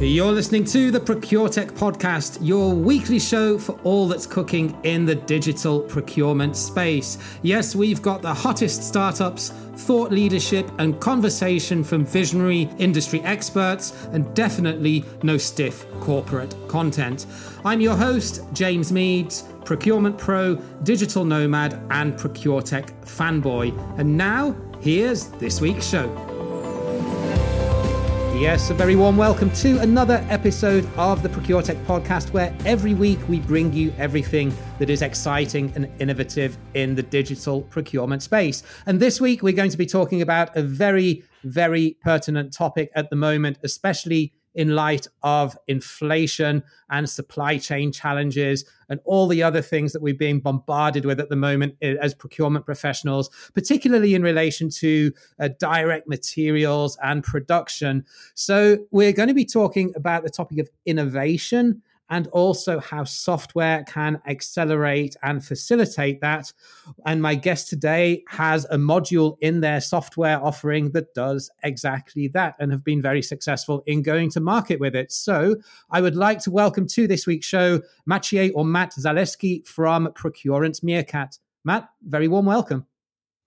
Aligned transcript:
You're 0.00 0.32
listening 0.32 0.64
to 0.64 0.90
the 0.90 0.98
ProcureTech 0.98 1.72
podcast, 1.72 2.38
your 2.40 2.74
weekly 2.74 3.20
show 3.20 3.56
for 3.56 3.78
all 3.84 4.08
that's 4.08 4.26
cooking 4.26 4.76
in 4.82 5.06
the 5.06 5.14
digital 5.14 5.80
procurement 5.80 6.56
space. 6.56 7.18
Yes, 7.42 7.76
we've 7.76 8.02
got 8.02 8.20
the 8.20 8.34
hottest 8.34 8.82
startups, 8.82 9.50
thought 9.50 10.10
leadership, 10.10 10.68
and 10.78 11.00
conversation 11.00 11.84
from 11.84 12.04
visionary 12.04 12.68
industry 12.78 13.20
experts, 13.20 14.06
and 14.12 14.34
definitely 14.34 15.04
no 15.22 15.38
stiff 15.38 15.86
corporate 16.00 16.54
content. 16.66 17.26
I'm 17.64 17.80
your 17.80 17.96
host, 17.96 18.42
James 18.52 18.90
Meads, 18.90 19.44
procurement 19.64 20.18
pro, 20.18 20.56
digital 20.82 21.24
nomad, 21.24 21.80
and 21.90 22.14
ProcureTech 22.14 22.90
fanboy. 23.04 23.98
And 23.98 24.16
now, 24.16 24.56
here's 24.80 25.28
this 25.28 25.60
week's 25.60 25.86
show. 25.86 26.31
Yes, 28.42 28.70
a 28.70 28.74
very 28.74 28.96
warm 28.96 29.16
welcome 29.16 29.52
to 29.52 29.78
another 29.78 30.26
episode 30.28 30.84
of 30.96 31.22
the 31.22 31.28
ProcureTech 31.28 31.86
podcast, 31.86 32.32
where 32.32 32.52
every 32.66 32.92
week 32.92 33.20
we 33.28 33.38
bring 33.38 33.72
you 33.72 33.94
everything 33.98 34.52
that 34.80 34.90
is 34.90 35.00
exciting 35.00 35.72
and 35.76 35.88
innovative 36.00 36.58
in 36.74 36.96
the 36.96 37.04
digital 37.04 37.62
procurement 37.62 38.20
space. 38.20 38.64
And 38.86 38.98
this 38.98 39.20
week 39.20 39.44
we're 39.44 39.52
going 39.52 39.70
to 39.70 39.76
be 39.76 39.86
talking 39.86 40.22
about 40.22 40.56
a 40.56 40.62
very, 40.64 41.22
very 41.44 41.96
pertinent 42.00 42.52
topic 42.52 42.90
at 42.96 43.10
the 43.10 43.16
moment, 43.16 43.58
especially 43.62 44.32
in 44.54 44.74
light 44.74 45.06
of 45.22 45.56
inflation 45.68 46.62
and 46.90 47.08
supply 47.08 47.58
chain 47.58 47.92
challenges 47.92 48.64
and 48.88 49.00
all 49.04 49.26
the 49.26 49.42
other 49.42 49.62
things 49.62 49.92
that 49.92 50.02
we're 50.02 50.14
being 50.14 50.40
bombarded 50.40 51.04
with 51.04 51.18
at 51.18 51.28
the 51.28 51.36
moment 51.36 51.74
as 51.82 52.14
procurement 52.14 52.66
professionals, 52.66 53.30
particularly 53.54 54.14
in 54.14 54.22
relation 54.22 54.68
to 54.68 55.12
uh, 55.40 55.48
direct 55.58 56.06
materials 56.08 56.98
and 57.02 57.24
production. 57.24 58.04
So, 58.34 58.78
we're 58.90 59.12
going 59.12 59.28
to 59.28 59.34
be 59.34 59.46
talking 59.46 59.92
about 59.96 60.22
the 60.24 60.30
topic 60.30 60.58
of 60.58 60.68
innovation 60.84 61.82
and 62.12 62.28
also 62.28 62.78
how 62.78 63.02
software 63.04 63.82
can 63.84 64.20
accelerate 64.26 65.16
and 65.22 65.42
facilitate 65.42 66.20
that. 66.20 66.52
And 67.06 67.22
my 67.22 67.34
guest 67.34 67.70
today 67.70 68.22
has 68.28 68.66
a 68.66 68.76
module 68.76 69.38
in 69.40 69.62
their 69.62 69.80
software 69.80 70.38
offering 70.44 70.90
that 70.92 71.14
does 71.14 71.50
exactly 71.62 72.28
that 72.28 72.54
and 72.60 72.70
have 72.70 72.84
been 72.84 73.00
very 73.00 73.22
successful 73.22 73.82
in 73.86 74.02
going 74.02 74.30
to 74.32 74.40
market 74.40 74.78
with 74.78 74.94
it. 74.94 75.10
So 75.10 75.56
I 75.90 76.02
would 76.02 76.14
like 76.14 76.40
to 76.40 76.50
welcome 76.50 76.86
to 76.88 77.08
this 77.08 77.26
week's 77.26 77.46
show 77.46 77.80
Maciej 78.08 78.52
or 78.54 78.66
Matt 78.66 78.92
Zaleski 78.92 79.66
from 79.66 80.12
Procurence 80.12 80.80
Meercat. 80.80 81.38
Matt, 81.64 81.88
very 82.02 82.28
warm 82.28 82.44
welcome. 82.44 82.86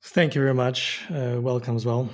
Thank 0.01 0.33
you 0.33 0.41
very 0.41 0.55
much. 0.55 1.03
Uh, 1.11 1.37
welcome 1.39 1.75
as 1.75 1.85
well. 1.85 2.09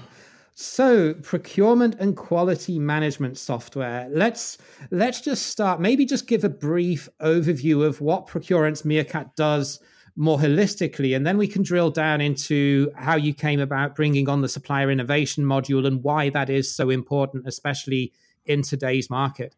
So, 0.61 1.15
procurement 1.15 1.95
and 1.97 2.15
quality 2.15 2.77
management 2.77 3.39
software. 3.39 4.07
Let's 4.11 4.59
let's 4.91 5.19
just 5.19 5.47
start. 5.47 5.81
Maybe 5.81 6.05
just 6.05 6.27
give 6.27 6.43
a 6.43 6.49
brief 6.49 7.09
overview 7.19 7.83
of 7.83 7.99
what 7.99 8.27
Procurence 8.27 8.83
Meercat 8.83 9.35
does 9.35 9.79
more 10.15 10.37
holistically, 10.37 11.15
and 11.15 11.25
then 11.25 11.39
we 11.39 11.47
can 11.47 11.63
drill 11.63 11.89
down 11.89 12.21
into 12.21 12.91
how 12.95 13.15
you 13.15 13.33
came 13.33 13.59
about 13.59 13.95
bringing 13.95 14.29
on 14.29 14.41
the 14.41 14.47
supplier 14.47 14.91
innovation 14.91 15.43
module 15.43 15.87
and 15.87 16.03
why 16.03 16.29
that 16.29 16.47
is 16.47 16.73
so 16.73 16.91
important, 16.91 17.47
especially 17.47 18.13
in 18.45 18.61
today's 18.61 19.09
market. 19.09 19.55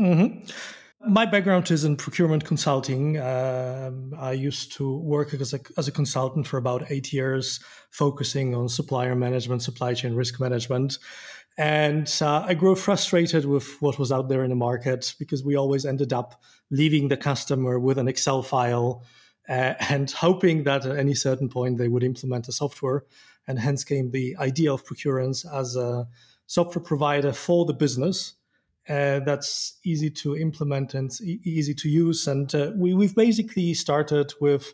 Mm-hmm. 0.00 0.48
My 1.06 1.26
background 1.26 1.70
is 1.70 1.84
in 1.84 1.96
procurement 1.96 2.44
consulting. 2.44 3.18
Um, 3.18 4.12
I 4.18 4.32
used 4.32 4.72
to 4.72 4.96
work 4.96 5.32
as 5.32 5.54
a, 5.54 5.60
as 5.76 5.86
a 5.86 5.92
consultant 5.92 6.46
for 6.48 6.56
about 6.56 6.90
eight 6.90 7.12
years, 7.12 7.60
focusing 7.90 8.52
on 8.56 8.68
supplier 8.68 9.14
management, 9.14 9.62
supply 9.62 9.94
chain 9.94 10.14
risk 10.14 10.40
management. 10.40 10.98
And 11.56 12.12
uh, 12.20 12.44
I 12.44 12.54
grew 12.54 12.74
frustrated 12.74 13.44
with 13.44 13.80
what 13.80 13.98
was 13.98 14.10
out 14.10 14.28
there 14.28 14.42
in 14.42 14.50
the 14.50 14.56
market 14.56 15.14
because 15.20 15.44
we 15.44 15.54
always 15.54 15.86
ended 15.86 16.12
up 16.12 16.42
leaving 16.70 17.06
the 17.06 17.16
customer 17.16 17.78
with 17.78 17.98
an 17.98 18.08
Excel 18.08 18.42
file 18.42 19.04
uh, 19.48 19.74
and 19.88 20.10
hoping 20.10 20.64
that 20.64 20.84
at 20.84 20.98
any 20.98 21.14
certain 21.14 21.48
point 21.48 21.78
they 21.78 21.88
would 21.88 22.02
implement 22.02 22.48
a 22.48 22.52
software. 22.52 23.04
And 23.46 23.56
hence 23.56 23.84
came 23.84 24.10
the 24.10 24.36
idea 24.38 24.72
of 24.72 24.84
Procurence 24.84 25.44
as 25.44 25.76
a 25.76 26.08
software 26.46 26.82
provider 26.82 27.32
for 27.32 27.66
the 27.66 27.72
business 27.72 28.34
uh, 28.88 29.20
that's 29.20 29.78
easy 29.84 30.10
to 30.10 30.36
implement 30.36 30.94
and 30.94 31.10
e- 31.22 31.40
easy 31.44 31.74
to 31.74 31.88
use. 31.88 32.26
And 32.26 32.54
uh, 32.54 32.72
we, 32.76 32.94
we've 32.94 33.14
basically 33.14 33.74
started 33.74 34.32
with 34.40 34.72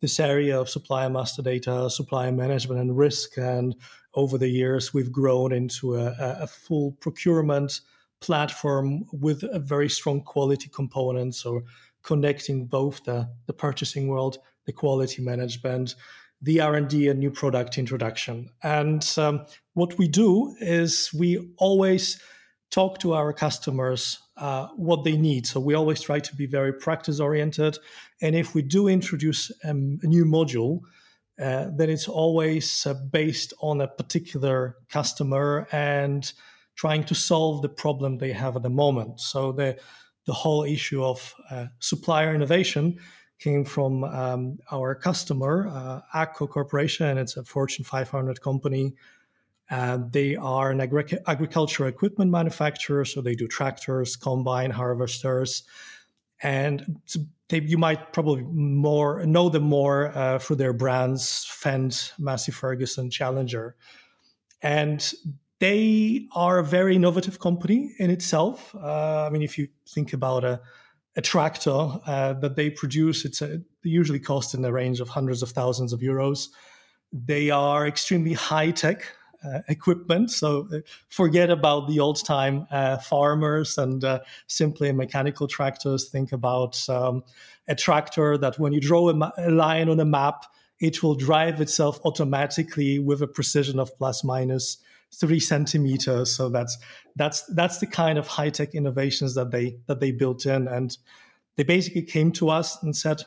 this 0.00 0.18
area 0.18 0.58
of 0.58 0.68
supplier 0.68 1.10
master 1.10 1.42
data, 1.42 1.90
supplier 1.90 2.32
management, 2.32 2.80
and 2.80 2.96
risk. 2.96 3.36
And 3.36 3.74
over 4.14 4.38
the 4.38 4.48
years, 4.48 4.94
we've 4.94 5.12
grown 5.12 5.52
into 5.52 5.96
a, 5.96 6.14
a 6.18 6.46
full 6.46 6.92
procurement 7.00 7.80
platform 8.20 9.04
with 9.12 9.42
a 9.44 9.58
very 9.58 9.88
strong 9.88 10.22
quality 10.22 10.68
component. 10.68 11.34
So 11.34 11.62
connecting 12.02 12.66
both 12.66 13.04
the, 13.04 13.28
the 13.46 13.52
purchasing 13.52 14.08
world, 14.08 14.38
the 14.66 14.72
quality 14.72 15.22
management, 15.22 15.94
the 16.42 16.60
R&D 16.60 17.08
and 17.08 17.20
new 17.20 17.30
product 17.30 17.76
introduction. 17.76 18.48
And 18.62 19.06
um, 19.18 19.44
what 19.74 19.98
we 19.98 20.08
do 20.08 20.54
is 20.60 21.10
we 21.12 21.52
always 21.58 22.20
talk 22.70 22.98
to 22.98 23.14
our 23.14 23.32
customers 23.32 24.18
uh, 24.36 24.68
what 24.76 25.04
they 25.04 25.16
need. 25.16 25.46
So 25.46 25.60
we 25.60 25.74
always 25.74 26.00
try 26.00 26.20
to 26.20 26.36
be 26.36 26.46
very 26.46 26.72
practice 26.72 27.20
oriented. 27.20 27.78
And 28.22 28.34
if 28.34 28.54
we 28.54 28.62
do 28.62 28.88
introduce 28.88 29.50
um, 29.64 29.98
a 30.02 30.06
new 30.06 30.24
module, 30.24 30.80
uh, 31.40 31.66
then 31.76 31.90
it's 31.90 32.08
always 32.08 32.86
uh, 32.86 32.94
based 32.94 33.52
on 33.60 33.80
a 33.80 33.88
particular 33.88 34.76
customer 34.88 35.66
and 35.72 36.32
trying 36.76 37.04
to 37.04 37.14
solve 37.14 37.62
the 37.62 37.68
problem 37.68 38.18
they 38.18 38.32
have 38.32 38.56
at 38.56 38.62
the 38.62 38.70
moment. 38.70 39.20
So 39.20 39.52
the 39.52 39.78
the 40.26 40.34
whole 40.34 40.64
issue 40.64 41.02
of 41.02 41.34
uh, 41.50 41.66
supplier 41.80 42.34
innovation 42.34 42.98
came 43.38 43.64
from 43.64 44.04
um, 44.04 44.58
our 44.70 44.94
customer, 44.94 45.66
uh, 45.68 46.00
AGCO 46.14 46.48
Corporation. 46.48 47.16
It's 47.18 47.36
a 47.36 47.44
Fortune 47.44 47.84
500 47.84 48.40
company 48.40 48.94
uh, 49.70 49.98
they 50.10 50.36
are 50.36 50.70
an 50.70 50.80
agri- 50.80 51.18
agricultural 51.26 51.88
equipment 51.88 52.30
manufacturer, 52.30 53.04
so 53.04 53.20
they 53.20 53.34
do 53.34 53.46
tractors, 53.46 54.16
combine 54.16 54.70
harvesters, 54.70 55.62
and 56.42 57.00
they, 57.48 57.60
you 57.60 57.78
might 57.78 58.12
probably 58.12 58.42
more 58.42 59.24
know 59.26 59.48
them 59.48 59.62
more 59.62 60.16
uh, 60.16 60.38
through 60.38 60.56
their 60.56 60.72
brands 60.72 61.46
Fendt, 61.48 62.12
Massey 62.18 62.52
Ferguson, 62.52 63.10
Challenger, 63.10 63.76
and 64.62 65.12
they 65.58 66.26
are 66.34 66.58
a 66.58 66.64
very 66.64 66.96
innovative 66.96 67.38
company 67.38 67.94
in 67.98 68.10
itself. 68.10 68.74
Uh, 68.74 69.26
I 69.26 69.30
mean, 69.30 69.42
if 69.42 69.58
you 69.58 69.68
think 69.86 70.12
about 70.12 70.44
a 70.44 70.60
a 71.16 71.20
tractor 71.20 71.98
uh, 72.06 72.34
that 72.34 72.56
they 72.56 72.70
produce, 72.70 73.24
it's 73.24 73.42
a, 73.42 73.60
usually 73.82 74.20
cost 74.20 74.54
in 74.54 74.62
the 74.62 74.72
range 74.72 75.00
of 75.00 75.08
hundreds 75.08 75.42
of 75.42 75.50
thousands 75.50 75.92
of 75.92 76.00
euros. 76.00 76.48
They 77.12 77.50
are 77.50 77.86
extremely 77.86 78.32
high 78.32 78.70
tech 78.70 79.04
equipment. 79.68 80.30
So 80.30 80.68
uh, 80.72 80.78
forget 81.08 81.50
about 81.50 81.88
the 81.88 82.00
old 82.00 82.24
time 82.24 82.66
uh, 82.70 82.98
farmers 82.98 83.78
and 83.78 84.04
uh, 84.04 84.20
simply 84.46 84.92
mechanical 84.92 85.46
tractors. 85.48 86.08
Think 86.08 86.32
about 86.32 86.88
um, 86.88 87.24
a 87.68 87.74
tractor 87.74 88.36
that 88.38 88.58
when 88.58 88.72
you 88.72 88.80
draw 88.80 89.08
a, 89.08 89.14
ma- 89.14 89.32
a, 89.38 89.50
line 89.50 89.88
on 89.88 90.00
a 90.00 90.04
map, 90.04 90.46
it 90.80 91.02
will 91.02 91.14
drive 91.14 91.60
itself 91.60 92.00
automatically 92.04 92.98
with 92.98 93.22
a 93.22 93.26
precision 93.26 93.78
of 93.78 93.96
plus 93.98 94.24
minus 94.24 94.78
three 95.12 95.40
centimeters. 95.40 96.30
So 96.34 96.48
that's 96.48 96.78
that's 97.16 97.42
that's 97.54 97.78
the 97.78 97.86
kind 97.86 98.18
of 98.18 98.26
high 98.26 98.50
tech 98.50 98.74
innovations 98.74 99.34
that 99.34 99.50
they 99.50 99.76
that 99.86 100.00
they 100.00 100.12
built 100.12 100.46
in, 100.46 100.68
and 100.68 100.96
they 101.56 101.64
basically 101.64 102.02
came 102.02 102.32
to 102.32 102.48
us 102.48 102.82
and 102.82 102.96
said, 102.96 103.22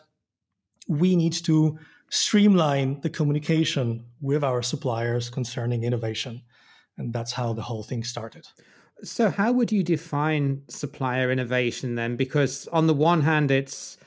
we 0.88 1.16
need 1.16 1.34
to 1.34 1.78
streamline 2.14 3.02
the 3.02 3.10
communication 3.10 4.06
with 4.22 4.44
our 4.44 4.62
suppliers 4.62 5.32
concerning 5.32 5.84
innovation. 5.84 6.40
And 7.00 7.12
that's 7.12 7.32
how 7.32 7.54
the 7.54 7.64
whole 7.64 7.82
thing 7.82 8.04
started. 8.04 8.48
So, 9.02 9.32
how 9.32 9.52
would 9.52 9.72
you 9.72 9.82
define 9.82 10.62
supplier 10.68 11.32
innovation 11.32 11.96
then? 11.96 12.16
Because, 12.16 12.68
on 12.68 12.86
the 12.86 12.94
one 12.94 13.22
hand, 13.22 13.50
it's, 13.50 13.98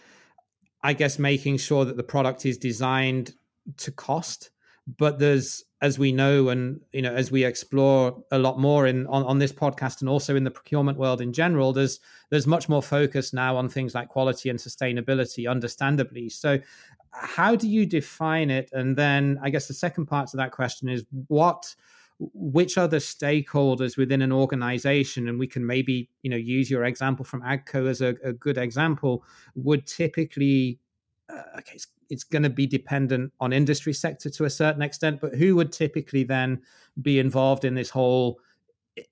I 0.85 0.93
guess, 0.93 1.19
making 1.19 1.57
sure 1.59 1.85
that 1.85 1.97
the 1.97 2.05
product 2.05 2.47
is 2.47 2.57
designed 2.57 3.35
to 3.79 3.91
cost, 3.91 4.51
but 4.97 5.19
there's 5.19 5.65
as 5.83 5.99
we 5.99 6.11
know 6.11 6.49
and 6.49 6.81
you 6.93 7.03
know 7.03 7.13
as 7.13 7.31
we 7.31 7.45
explore 7.45 8.23
a 8.31 8.39
lot 8.39 8.59
more 8.59 8.87
in 8.87 9.07
on, 9.09 9.23
on 9.25 9.39
this 9.39 9.53
podcast 9.53 10.01
and 10.01 10.09
also 10.09 10.35
in 10.35 10.43
the 10.43 10.51
procurement 10.51 10.97
world 10.97 11.21
in 11.21 11.35
general 11.35 11.73
there's 11.73 12.01
there's 12.31 12.47
much 12.47 12.69
more 12.69 12.83
focus 12.83 13.33
now 13.33 13.57
on 13.57 13.69
things 13.69 13.95
like 13.95 14.09
quality 14.09 14.49
and 14.49 14.59
sustainability 14.59 15.49
understandably. 15.49 16.29
So 16.29 16.59
how 17.13 17.57
do 17.57 17.69
you 17.69 17.87
define 17.87 18.51
it? 18.51 18.71
And 18.73 18.97
then 18.97 19.39
I 19.43 19.51
guess 19.51 19.69
the 19.69 19.75
second 19.75 20.07
part 20.07 20.29
to 20.31 20.37
that 20.39 20.53
question 20.53 20.89
is 20.89 21.05
what 21.29 21.75
which 22.19 22.79
other 22.79 22.99
stakeholders 22.99 23.99
within 23.99 24.23
an 24.23 24.33
organization? 24.33 25.29
And 25.29 25.39
we 25.39 25.47
can 25.47 25.67
maybe 25.67 26.09
you 26.23 26.31
know 26.31 26.37
use 26.37 26.71
your 26.71 26.85
example 26.85 27.25
from 27.25 27.43
agco 27.43 27.89
as 27.89 28.01
a, 28.01 28.17
a 28.25 28.33
good 28.33 28.59
example. 28.59 29.25
Would 29.55 29.87
typically 29.87 30.79
uh, 31.29 31.59
okay 31.59 31.73
it's, 31.75 31.87
it's 32.11 32.25
going 32.25 32.43
to 32.43 32.51
be 32.51 32.67
dependent 32.67 33.33
on 33.41 33.53
industry 33.53 33.93
sector 33.93 34.31
to 34.31 34.45
a 34.45 34.51
certain 34.51 34.83
extent 34.83 35.21
but 35.21 35.35
who 35.35 35.57
would 35.57 35.73
typically 35.73 36.25
then 36.25 36.61
be 37.03 37.19
involved 37.19 37.65
in 37.65 37.75
this 37.75 37.91
whole 37.91 38.39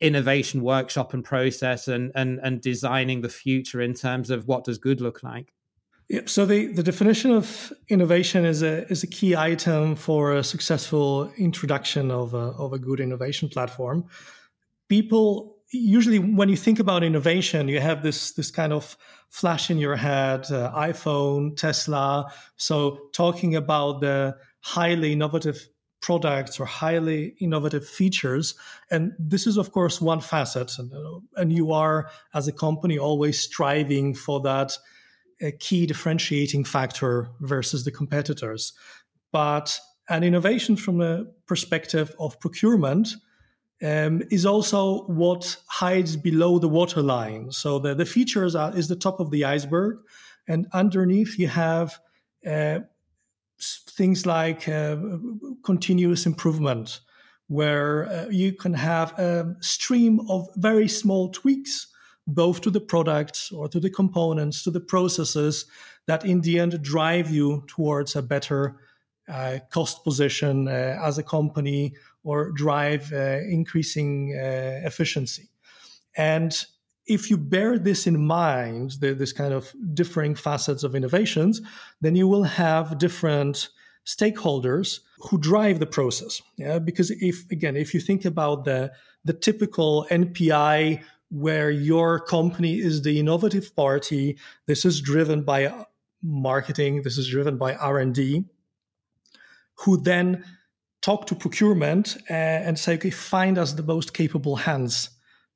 innovation 0.01 0.63
workshop 0.63 1.13
and 1.13 1.25
process 1.25 1.89
and 1.89 2.11
and 2.15 2.41
and 2.43 2.61
designing 2.61 3.21
the 3.21 3.29
future 3.29 3.81
in 3.81 3.95
terms 3.95 4.31
of 4.31 4.49
what 4.49 4.65
does 4.65 4.79
good 4.79 5.01
look 5.01 5.23
like 5.23 5.53
yeah, 6.09 6.21
so 6.27 6.45
the, 6.45 6.67
the 6.67 6.83
definition 6.83 7.31
of 7.31 7.73
innovation 7.89 8.45
is 8.45 8.63
a 8.63 8.87
is 8.89 9.03
a 9.03 9.07
key 9.07 9.35
item 9.35 9.97
for 9.97 10.35
a 10.35 10.45
successful 10.45 11.33
introduction 11.39 12.11
of 12.11 12.35
a, 12.35 12.53
of 12.59 12.75
a 12.75 12.79
good 12.79 13.01
innovation 13.01 13.49
platform. 13.49 14.05
People 14.89 15.54
usually 15.75 16.19
when 16.19 16.49
you 16.49 16.57
think 16.57 16.79
about 16.79 17.03
innovation, 17.03 17.69
you 17.69 17.81
have 17.81 18.03
this 18.03 18.33
this 18.33 18.51
kind 18.51 18.73
of 18.73 18.97
flash 19.29 19.71
in 19.71 19.79
your 19.79 19.97
head: 19.97 20.51
uh, 20.51 20.73
iPhone, 20.75 21.57
Tesla. 21.57 22.33
So 22.57 23.09
talking 23.13 23.57
about 23.57 24.01
the 24.01 24.37
highly 24.61 25.13
innovative 25.13 25.69
products 26.05 26.61
or 26.61 26.67
highly 26.67 27.35
innovative 27.41 27.89
features. 27.89 28.55
And 28.91 29.13
this 29.19 29.47
is, 29.47 29.57
of 29.57 29.73
course, 29.73 30.03
one 30.03 30.21
facet. 30.21 30.79
And, 30.79 30.93
and 31.37 31.51
you 31.51 31.73
are, 31.73 32.11
as 32.35 32.47
a 32.47 32.53
company, 32.53 32.99
always 32.99 33.41
striving 33.41 34.15
for 34.15 34.39
that 34.43 34.77
uh, 35.43 35.49
key 35.61 35.87
differentiating 35.87 36.65
factor 36.65 37.31
versus 37.41 37.85
the 37.85 37.91
competitors. 37.91 38.75
But 39.33 39.81
an 40.11 40.23
innovation 40.23 40.77
from 40.77 41.01
a 41.01 41.25
perspective 41.47 42.15
of 42.19 42.39
procurement 42.39 43.15
um, 43.85 44.23
is 44.31 44.47
also 44.47 45.03
what 45.03 45.57
hides 45.67 46.17
below 46.17 46.59
the 46.59 46.69
waterline. 46.69 47.53
So 47.53 47.79
the, 47.79 47.95
the 47.95 48.07
features 48.07 48.55
are, 48.55 48.77
is 48.77 48.89
the 48.89 48.97
top 48.97 49.21
of 49.21 49.31
the 49.31 49.45
iceberg. 49.45 49.99
And 50.49 50.67
underneath, 50.73 51.39
you 51.39 51.49
have 51.49 51.99
uh, 52.47 52.81
things 53.91 54.25
like 54.25 54.69
uh, 54.69 54.97
continuous 55.65 56.27
improvement, 56.27 57.01
where 57.49 58.07
uh, 58.07 58.27
you 58.31 58.53
can 58.53 58.73
have 58.73 59.19
a 59.19 59.55
stream 59.61 60.21
of 60.31 60.49
very 60.57 60.89
small 60.89 61.29
tweaks, 61.29 61.89
both 62.27 62.63
to 62.63 62.71
the 62.71 62.81
products 62.81 63.53
or 63.53 63.69
to 63.69 63.79
the 63.79 63.91
components, 63.91 64.65
to 64.65 64.71
the 64.71 64.81
processes 64.81 65.67
that 66.07 66.25
in 66.25 66.41
the 66.41 66.59
end 66.59 66.83
drive 66.83 67.31
you 67.31 67.65
towards 67.67 68.17
a 68.17 68.23
better 68.23 68.77
uh, 69.29 69.59
cost 69.71 70.05
position 70.05 70.69
uh, 70.69 70.99
as 71.03 71.19
a 71.19 71.23
company 71.23 71.95
or 72.25 72.51
drive 72.51 73.13
uh, 73.13 73.39
increasing 73.49 74.35
uh, 74.35 74.81
efficiency. 74.85 75.49
And 76.17 76.65
if 77.07 77.31
you 77.31 77.37
bear 77.37 77.79
this 77.79 78.07
in 78.07 78.27
mind, 78.27 78.93
the, 79.01 79.15
this 79.15 79.33
kind 79.33 79.53
of 79.53 79.73
differing 79.93 80.35
facets 80.35 80.83
of 80.83 80.95
innovations, 80.95 81.61
then 82.01 82.17
you 82.17 82.27
will 82.27 82.45
have 82.45 82.99
different 82.99 83.69
stakeholders 84.07 85.01
who 85.19 85.39
drive 85.39 85.79
the 85.79 85.87
process. 85.87 86.43
Yeah, 86.57 86.79
because 86.79 87.11
if 87.11 87.51
again, 87.51 87.77
if 87.77 87.95
you 87.95 88.01
think 88.01 88.25
about 88.25 88.65
the 88.65 88.93
the 89.25 89.33
typical 89.33 90.07
NPI 90.11 91.03
where 91.31 91.71
your 91.71 92.21
company 92.21 92.79
is 92.79 93.03
the 93.03 93.19
innovative 93.19 93.75
party, 93.75 94.39
this 94.67 94.85
is 94.85 95.01
driven 95.01 95.43
by 95.43 95.87
marketing, 96.23 97.03
this 97.03 97.19
is 97.19 97.29
driven 97.29 97.57
by 97.57 97.75
R 97.75 97.99
and 97.99 98.15
D, 98.15 98.45
who 99.77 99.97
then 99.97 100.45
talk 101.05 101.27
to 101.27 101.35
procurement 101.35 102.17
uh, 102.31 102.67
and 102.67 102.79
say, 102.79 102.95
okay, 102.95 103.11
find 103.11 103.59
us 103.59 103.75
the 103.75 103.83
most 103.83 104.15
capable 104.15 104.57
hands 104.57 105.11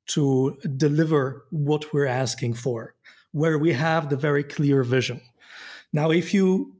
to 0.05 0.55
deliver 0.77 1.45
what 1.49 1.91
we're 1.91 2.05
asking 2.05 2.53
for, 2.53 2.93
where 3.31 3.57
we 3.57 3.73
have 3.73 4.09
the 4.09 4.15
very 4.15 4.43
clear 4.43 4.83
vision. 4.83 5.19
Now, 5.91 6.11
if 6.11 6.33
you 6.35 6.75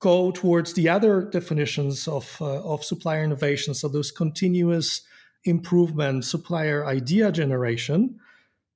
go 0.00 0.32
towards 0.32 0.72
the 0.72 0.88
other 0.88 1.22
definitions 1.22 2.08
of, 2.08 2.36
uh, 2.40 2.62
of 2.64 2.84
supplier 2.84 3.22
innovation, 3.22 3.72
so 3.72 3.86
those 3.86 4.10
continuous 4.10 5.02
improvement, 5.44 6.24
supplier 6.24 6.86
idea 6.86 7.30
generation, 7.30 8.18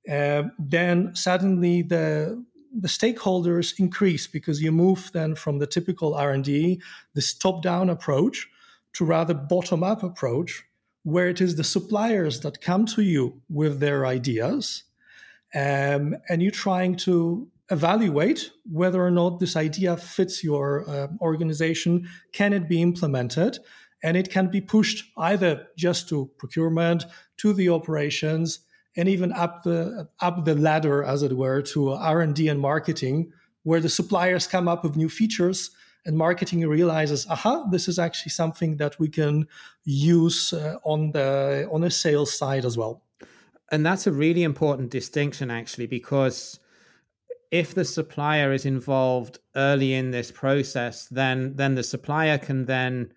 uh, 0.09 0.43
then 0.57 1.13
suddenly 1.15 1.81
the 1.81 2.43
the 2.75 2.87
stakeholders 2.87 3.79
increase 3.79 4.25
because 4.25 4.59
you 4.59 4.71
move 4.71 5.11
then 5.13 5.35
from 5.35 5.59
the 5.59 5.67
typical 5.67 6.15
R&D, 6.15 6.81
this 7.13 7.31
top-down 7.31 7.87
approach, 7.87 8.49
to 8.93 9.05
rather 9.05 9.33
bottom-up 9.33 10.03
approach, 10.03 10.63
where 11.03 11.27
it 11.27 11.41
is 11.41 11.55
the 11.55 11.63
suppliers 11.63 12.39
that 12.41 12.61
come 12.61 12.85
to 12.85 13.01
you 13.01 13.41
with 13.49 13.79
their 13.79 14.05
ideas, 14.05 14.83
um, 15.55 16.15
and 16.29 16.41
you're 16.41 16.51
trying 16.51 16.95
to 16.95 17.47
evaluate 17.71 18.51
whether 18.71 19.03
or 19.03 19.11
not 19.11 19.39
this 19.39 19.55
idea 19.55 19.97
fits 19.97 20.43
your 20.43 20.87
uh, 20.89 21.07
organization. 21.21 22.07
Can 22.31 22.53
it 22.53 22.67
be 22.67 22.81
implemented? 22.81 23.59
And 24.03 24.17
it 24.17 24.29
can 24.29 24.49
be 24.49 24.61
pushed 24.61 25.05
either 25.17 25.67
just 25.77 26.09
to 26.09 26.29
procurement, 26.37 27.05
to 27.37 27.53
the 27.53 27.69
operations, 27.69 28.59
and 28.97 29.07
even 29.07 29.31
up 29.31 29.63
the 29.63 30.07
up 30.19 30.45
the 30.45 30.55
ladder, 30.55 31.03
as 31.03 31.23
it 31.23 31.35
were, 31.35 31.61
to 31.61 31.91
R 31.91 32.21
and 32.21 32.35
D 32.35 32.47
and 32.49 32.59
marketing, 32.59 33.31
where 33.63 33.79
the 33.79 33.89
suppliers 33.89 34.45
come 34.45 34.67
up 34.67 34.83
with 34.83 34.97
new 34.97 35.09
features 35.09 35.71
and 36.05 36.17
marketing 36.17 36.67
realizes, 36.67 37.25
aha, 37.29 37.65
this 37.71 37.87
is 37.87 37.99
actually 37.99 38.31
something 38.31 38.77
that 38.77 38.99
we 38.99 39.07
can 39.07 39.47
use 39.85 40.53
uh, 40.53 40.75
on 40.83 41.11
the 41.11 41.67
on 41.71 41.83
a 41.83 41.89
sales 41.89 42.37
side 42.37 42.65
as 42.65 42.77
well. 42.77 43.01
And 43.71 43.85
that's 43.85 44.07
a 44.07 44.11
really 44.11 44.43
important 44.43 44.91
distinction, 44.91 45.49
actually, 45.49 45.87
because 45.87 46.59
if 47.51 47.73
the 47.73 47.85
supplier 47.85 48.51
is 48.51 48.65
involved 48.65 49.39
early 49.55 49.93
in 49.93 50.11
this 50.11 50.31
process, 50.31 51.07
then 51.07 51.55
then 51.55 51.75
the 51.75 51.83
supplier 51.83 52.37
can 52.37 52.65
then 52.65 53.13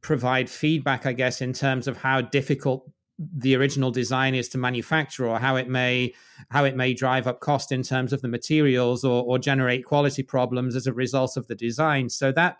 provide 0.00 0.48
feedback, 0.48 1.06
I 1.06 1.12
guess, 1.12 1.40
in 1.40 1.52
terms 1.52 1.88
of 1.88 1.96
how 1.96 2.20
difficult 2.20 2.90
the 3.18 3.56
original 3.56 3.90
design 3.90 4.34
is 4.34 4.48
to 4.50 4.58
manufacture 4.58 5.26
or 5.26 5.38
how 5.38 5.56
it 5.56 5.68
may 5.68 6.12
how 6.50 6.64
it 6.64 6.76
may 6.76 6.92
drive 6.92 7.26
up 7.26 7.40
cost 7.40 7.72
in 7.72 7.82
terms 7.82 8.12
of 8.12 8.20
the 8.20 8.28
materials 8.28 9.04
or, 9.04 9.24
or 9.24 9.38
generate 9.38 9.86
quality 9.86 10.22
problems 10.22 10.76
as 10.76 10.86
a 10.86 10.92
result 10.92 11.36
of 11.36 11.46
the 11.46 11.54
design 11.54 12.10
so 12.10 12.30
that 12.30 12.58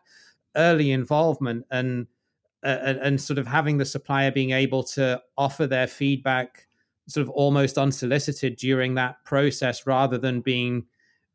early 0.56 0.92
involvement 0.92 1.66
and 1.70 2.06
uh, 2.64 2.94
and 3.02 3.20
sort 3.20 3.38
of 3.38 3.46
having 3.46 3.76
the 3.76 3.84
supplier 3.84 4.30
being 4.30 4.50
able 4.50 4.82
to 4.82 5.20
offer 5.36 5.66
their 5.66 5.86
feedback 5.86 6.66
sort 7.06 7.22
of 7.22 7.30
almost 7.30 7.78
unsolicited 7.78 8.56
during 8.56 8.94
that 8.94 9.22
process 9.24 9.86
rather 9.86 10.18
than 10.18 10.40
being 10.40 10.84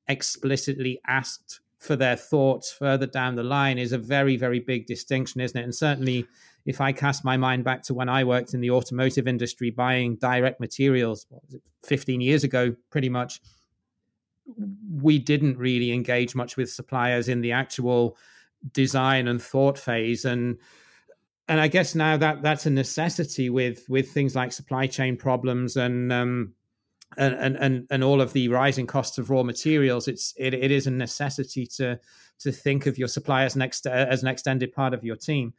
explicitly 0.08 1.00
asked 1.08 1.62
for 1.78 1.96
their 1.96 2.16
thoughts 2.16 2.72
further 2.72 3.08
down 3.08 3.36
the 3.36 3.44
line 3.44 3.78
is 3.78 3.92
a 3.92 3.98
very, 3.98 4.38
very 4.38 4.60
big 4.60 4.86
distinction, 4.86 5.42
isn't 5.42 5.60
it? 5.60 5.64
And 5.64 5.74
certainly, 5.74 6.28
if 6.66 6.82
I 6.82 6.92
cast 6.92 7.26
my 7.26 7.38
mind 7.38 7.64
back 7.64 7.84
to 7.84 7.94
when 7.94 8.10
I 8.10 8.24
worked 8.24 8.54
in 8.54 8.62
the 8.62 8.72
automotive 8.72 9.28
industry 9.28 9.72
buying 9.72 10.16
direct 10.16 10.60
materials, 10.60 11.26
it, 11.50 11.62
15 11.84 12.22
years 12.22 12.44
ago, 12.44 12.76
pretty 12.90 13.10
much, 13.10 13.42
we 15.02 15.18
didn't 15.18 15.58
really 15.58 15.92
engage 15.92 16.36
much 16.36 16.58
with 16.58 16.70
suppliers 16.70 17.30
in 17.30 17.42
the 17.42 17.52
actual 17.52 18.18
design 18.74 19.28
and 19.28 19.42
thought 19.42 19.78
phase. 19.78 20.26
And 20.26 20.58
and 21.48 21.60
I 21.60 21.68
guess 21.68 21.96
now 21.96 22.18
that 22.18 22.42
that's 22.44 22.66
a 22.66 22.70
necessity 22.70 23.50
with 23.50 23.86
with 23.90 24.12
things 24.12 24.36
like 24.36 24.52
supply 24.52 24.88
chain 24.88 25.18
problems 25.18 25.76
and 25.78 26.12
um, 26.12 26.54
and, 27.18 27.58
and 27.58 27.88
and 27.90 28.04
all 28.04 28.22
of 28.22 28.34
the 28.34 28.48
rising 28.48 28.88
costs 28.88 29.18
of 29.18 29.30
raw 29.30 29.44
materials, 29.44 30.08
it's 30.08 30.34
it, 30.38 30.54
it 30.54 30.72
is 30.72 30.88
a 30.88 30.92
necessity 30.92 31.66
to 31.78 32.00
to 32.40 32.52
think 32.52 32.86
of 32.86 32.98
your 32.98 33.08
suppliers 33.08 33.56
next 33.56 33.86
as 33.86 34.24
an 34.24 34.30
extended 34.30 34.72
part 34.74 34.94
of 34.94 35.04
your 35.04 35.16
team. 35.16 35.54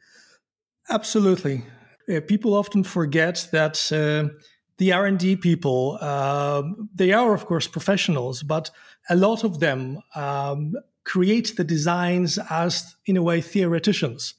Absolutely, 0.89 1.63
yeah, 2.07 2.19
people 2.19 2.53
often 2.53 2.83
forget 2.83 3.47
that 3.51 3.91
uh, 3.91 4.33
the 4.77 4.91
R 4.91 5.05
and 5.05 5.17
D 5.17 5.35
people 5.35 5.97
uh, 6.01 6.63
they 6.93 7.13
are 7.13 7.33
of 7.33 7.45
course 7.45 7.67
professionals, 7.67 8.43
but 8.43 8.69
a 9.09 9.15
lot 9.15 9.43
of 9.43 9.59
them 9.59 9.99
um, 10.15 10.73
create 11.05 11.55
the 11.55 11.63
designs 11.63 12.37
as 12.49 12.95
in 13.05 13.17
a 13.17 13.23
way 13.23 13.41
theoreticians. 13.41 14.35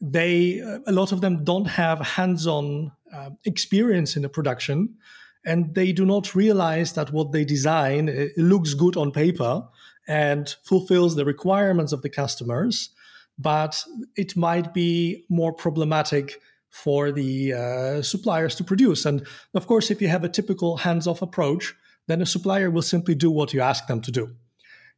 They 0.00 0.60
a 0.86 0.92
lot 0.92 1.12
of 1.12 1.20
them 1.20 1.44
don't 1.44 1.66
have 1.66 2.00
hands-on 2.00 2.92
uh, 3.12 3.30
experience 3.44 4.16
in 4.16 4.22
the 4.22 4.28
production 4.28 4.96
and 5.44 5.74
they 5.74 5.92
do 5.92 6.06
not 6.06 6.34
realize 6.34 6.92
that 6.94 7.12
what 7.12 7.32
they 7.32 7.44
design 7.44 8.30
looks 8.36 8.74
good 8.74 8.96
on 8.96 9.10
paper 9.12 9.62
and 10.08 10.54
fulfills 10.64 11.16
the 11.16 11.24
requirements 11.24 11.92
of 11.92 12.02
the 12.02 12.08
customers, 12.08 12.90
but 13.38 13.82
it 14.16 14.36
might 14.36 14.72
be 14.72 15.24
more 15.28 15.52
problematic 15.52 16.40
for 16.70 17.12
the 17.12 17.52
uh, 17.52 18.02
suppliers 18.02 18.54
to 18.56 18.64
produce. 18.64 19.04
And 19.06 19.26
of 19.54 19.66
course, 19.66 19.90
if 19.90 20.02
you 20.02 20.08
have 20.08 20.24
a 20.24 20.28
typical 20.28 20.76
hands 20.76 21.06
off 21.06 21.22
approach, 21.22 21.74
then 22.08 22.20
a 22.20 22.26
supplier 22.26 22.70
will 22.70 22.82
simply 22.82 23.14
do 23.14 23.30
what 23.30 23.54
you 23.54 23.60
ask 23.60 23.86
them 23.86 24.00
to 24.02 24.10
do. 24.10 24.34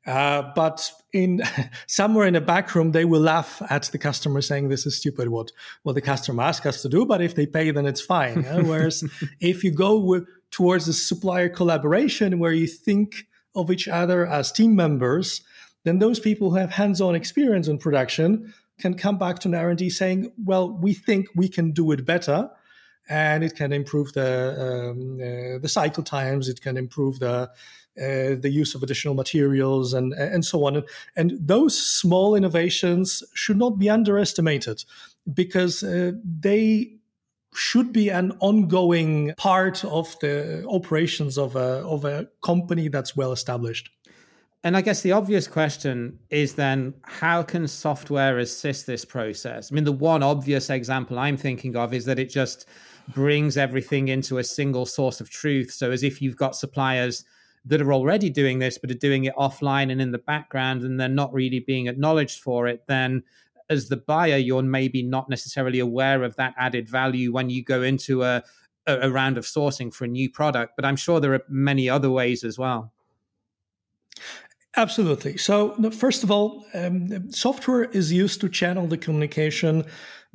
Uh, 0.06 0.52
but 0.54 0.90
in 1.12 1.42
somewhere 1.86 2.26
in 2.26 2.34
the 2.34 2.40
back 2.40 2.74
room, 2.74 2.92
they 2.92 3.04
will 3.04 3.20
laugh 3.20 3.60
at 3.68 3.84
the 3.84 3.98
customer 3.98 4.40
saying, 4.40 4.68
"This 4.68 4.86
is 4.86 4.96
stupid. 4.96 5.28
What 5.28 5.50
what 5.82 5.94
the 5.94 6.00
customer 6.00 6.44
asked 6.44 6.64
us 6.64 6.82
to 6.82 6.88
do." 6.88 7.04
But 7.04 7.20
if 7.20 7.34
they 7.34 7.46
pay, 7.46 7.70
then 7.72 7.86
it's 7.86 8.00
fine. 8.00 8.44
Whereas 8.66 9.04
if 9.40 9.64
you 9.64 9.72
go 9.72 10.24
towards 10.50 10.86
a 10.88 10.92
supplier 10.92 11.48
collaboration 11.48 12.38
where 12.38 12.52
you 12.52 12.68
think 12.68 13.26
of 13.54 13.70
each 13.70 13.88
other 13.88 14.26
as 14.26 14.52
team 14.52 14.76
members, 14.76 15.42
then 15.86 16.00
those 16.00 16.18
people 16.18 16.50
who 16.50 16.56
have 16.56 16.70
hands-on 16.70 17.14
experience 17.14 17.68
in 17.68 17.78
production 17.78 18.52
can 18.78 18.94
come 18.94 19.18
back 19.18 19.38
to 19.38 19.48
an 19.48 19.54
R&D 19.54 19.88
saying, 19.90 20.32
well, 20.44 20.70
we 20.70 20.92
think 20.92 21.28
we 21.34 21.48
can 21.48 21.70
do 21.70 21.92
it 21.92 22.04
better. 22.04 22.50
and 23.08 23.44
it 23.44 23.54
can 23.54 23.72
improve 23.72 24.12
the 24.14 24.30
um, 24.66 25.20
uh, 25.20 25.58
the 25.58 25.68
cycle 25.68 26.02
times. 26.02 26.48
It 26.48 26.60
can 26.60 26.76
improve 26.76 27.18
the 27.18 27.50
uh, 27.98 28.34
the 28.40 28.50
use 28.50 28.74
of 28.74 28.82
additional 28.82 29.14
materials 29.14 29.94
and 29.94 30.12
and 30.12 30.44
so 30.44 30.64
on. 30.66 30.82
And 31.14 31.38
those 31.40 31.78
small 31.78 32.34
innovations 32.34 33.22
should 33.34 33.58
not 33.58 33.78
be 33.78 33.88
underestimated 33.88 34.84
because 35.32 35.82
uh, 35.82 36.12
they 36.40 36.96
should 37.54 37.92
be 37.92 38.10
an 38.10 38.32
ongoing 38.40 39.32
part 39.36 39.84
of 39.84 40.18
the 40.20 40.66
operations 40.68 41.38
of 41.38 41.56
a 41.56 41.84
of 41.86 42.04
a 42.04 42.26
company 42.42 42.88
that's 42.88 43.16
well 43.16 43.32
established. 43.32 43.90
And 44.66 44.76
I 44.76 44.80
guess 44.80 45.02
the 45.02 45.12
obvious 45.12 45.46
question 45.46 46.18
is 46.28 46.54
then 46.54 46.92
how 47.02 47.40
can 47.40 47.68
software 47.68 48.40
assist 48.40 48.84
this 48.84 49.04
process? 49.04 49.70
I 49.70 49.76
mean, 49.76 49.84
the 49.84 49.92
one 49.92 50.24
obvious 50.24 50.70
example 50.70 51.20
I'm 51.20 51.36
thinking 51.36 51.76
of 51.76 51.94
is 51.94 52.04
that 52.06 52.18
it 52.18 52.30
just 52.30 52.66
brings 53.10 53.56
everything 53.56 54.08
into 54.08 54.38
a 54.38 54.42
single 54.42 54.84
source 54.84 55.20
of 55.20 55.30
truth. 55.30 55.70
So, 55.70 55.92
as 55.92 56.02
if 56.02 56.20
you've 56.20 56.34
got 56.34 56.56
suppliers 56.56 57.24
that 57.64 57.80
are 57.80 57.92
already 57.92 58.28
doing 58.28 58.58
this, 58.58 58.76
but 58.76 58.90
are 58.90 58.94
doing 58.94 59.26
it 59.26 59.36
offline 59.36 59.92
and 59.92 60.02
in 60.02 60.10
the 60.10 60.18
background, 60.18 60.82
and 60.82 60.98
they're 60.98 61.08
not 61.08 61.32
really 61.32 61.60
being 61.60 61.86
acknowledged 61.86 62.40
for 62.40 62.66
it, 62.66 62.82
then 62.88 63.22
as 63.70 63.88
the 63.88 63.98
buyer, 63.98 64.36
you're 64.36 64.64
maybe 64.64 65.00
not 65.00 65.30
necessarily 65.30 65.78
aware 65.78 66.24
of 66.24 66.34
that 66.34 66.56
added 66.58 66.88
value 66.88 67.32
when 67.32 67.50
you 67.50 67.62
go 67.62 67.82
into 67.82 68.24
a, 68.24 68.42
a 68.88 69.12
round 69.12 69.38
of 69.38 69.44
sourcing 69.44 69.94
for 69.94 70.06
a 70.06 70.08
new 70.08 70.28
product. 70.28 70.72
But 70.74 70.84
I'm 70.84 70.96
sure 70.96 71.20
there 71.20 71.34
are 71.34 71.44
many 71.48 71.88
other 71.88 72.10
ways 72.10 72.42
as 72.42 72.58
well. 72.58 72.92
Absolutely. 74.76 75.38
So, 75.38 75.74
first 75.90 76.22
of 76.22 76.30
all, 76.30 76.66
um, 76.74 77.30
software 77.30 77.84
is 77.84 78.12
used 78.12 78.40
to 78.42 78.48
channel 78.48 78.86
the 78.86 78.98
communication 78.98 79.84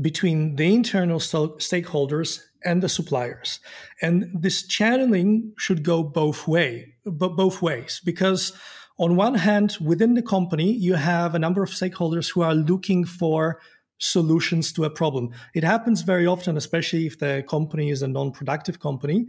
between 0.01 0.55
the 0.55 0.73
internal 0.73 1.19
st- 1.19 1.59
stakeholders 1.59 2.41
and 2.65 2.81
the 2.81 2.89
suppliers. 2.89 3.59
And 4.01 4.31
this 4.33 4.65
channeling 4.65 5.53
should 5.57 5.83
go 5.83 6.01
both 6.01 6.47
way, 6.47 6.95
but 7.05 7.35
both 7.35 7.61
ways, 7.61 8.01
because 8.03 8.53
on 8.97 9.15
one 9.15 9.35
hand, 9.35 9.77
within 9.79 10.15
the 10.15 10.23
company, 10.23 10.71
you 10.73 10.95
have 10.95 11.35
a 11.35 11.39
number 11.39 11.61
of 11.61 11.69
stakeholders 11.69 12.31
who 12.31 12.41
are 12.41 12.55
looking 12.55 13.05
for 13.05 13.59
solutions 13.99 14.73
to 14.73 14.85
a 14.85 14.89
problem. 14.89 15.29
It 15.53 15.63
happens 15.63 16.01
very 16.01 16.25
often, 16.25 16.57
especially 16.57 17.05
if 17.05 17.19
the 17.19 17.43
company 17.47 17.91
is 17.91 18.01
a 18.01 18.07
non-productive 18.07 18.79
company, 18.79 19.27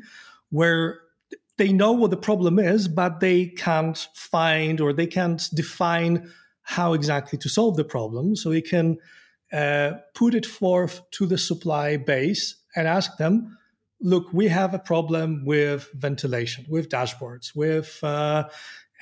where 0.50 1.00
they 1.58 1.72
know 1.72 1.92
what 1.92 2.10
the 2.10 2.16
problem 2.16 2.58
is, 2.58 2.88
but 2.88 3.20
they 3.20 3.46
can't 3.46 4.08
find 4.14 4.80
or 4.80 4.92
they 4.92 5.06
can't 5.06 5.48
define 5.54 6.30
how 6.62 6.92
exactly 6.92 7.38
to 7.38 7.48
solve 7.48 7.76
the 7.76 7.84
problem. 7.84 8.36
So 8.36 8.50
we 8.50 8.62
can 8.62 8.98
uh, 9.52 9.92
put 10.14 10.34
it 10.34 10.46
forth 10.46 11.02
to 11.12 11.26
the 11.26 11.38
supply 11.38 11.96
base 11.96 12.56
and 12.74 12.88
ask 12.88 13.16
them, 13.18 13.58
look, 14.00 14.32
we 14.32 14.48
have 14.48 14.74
a 14.74 14.78
problem 14.78 15.44
with 15.44 15.90
ventilation, 15.94 16.64
with 16.68 16.88
dashboards, 16.88 17.54
with 17.54 17.98
uh, 18.02 18.48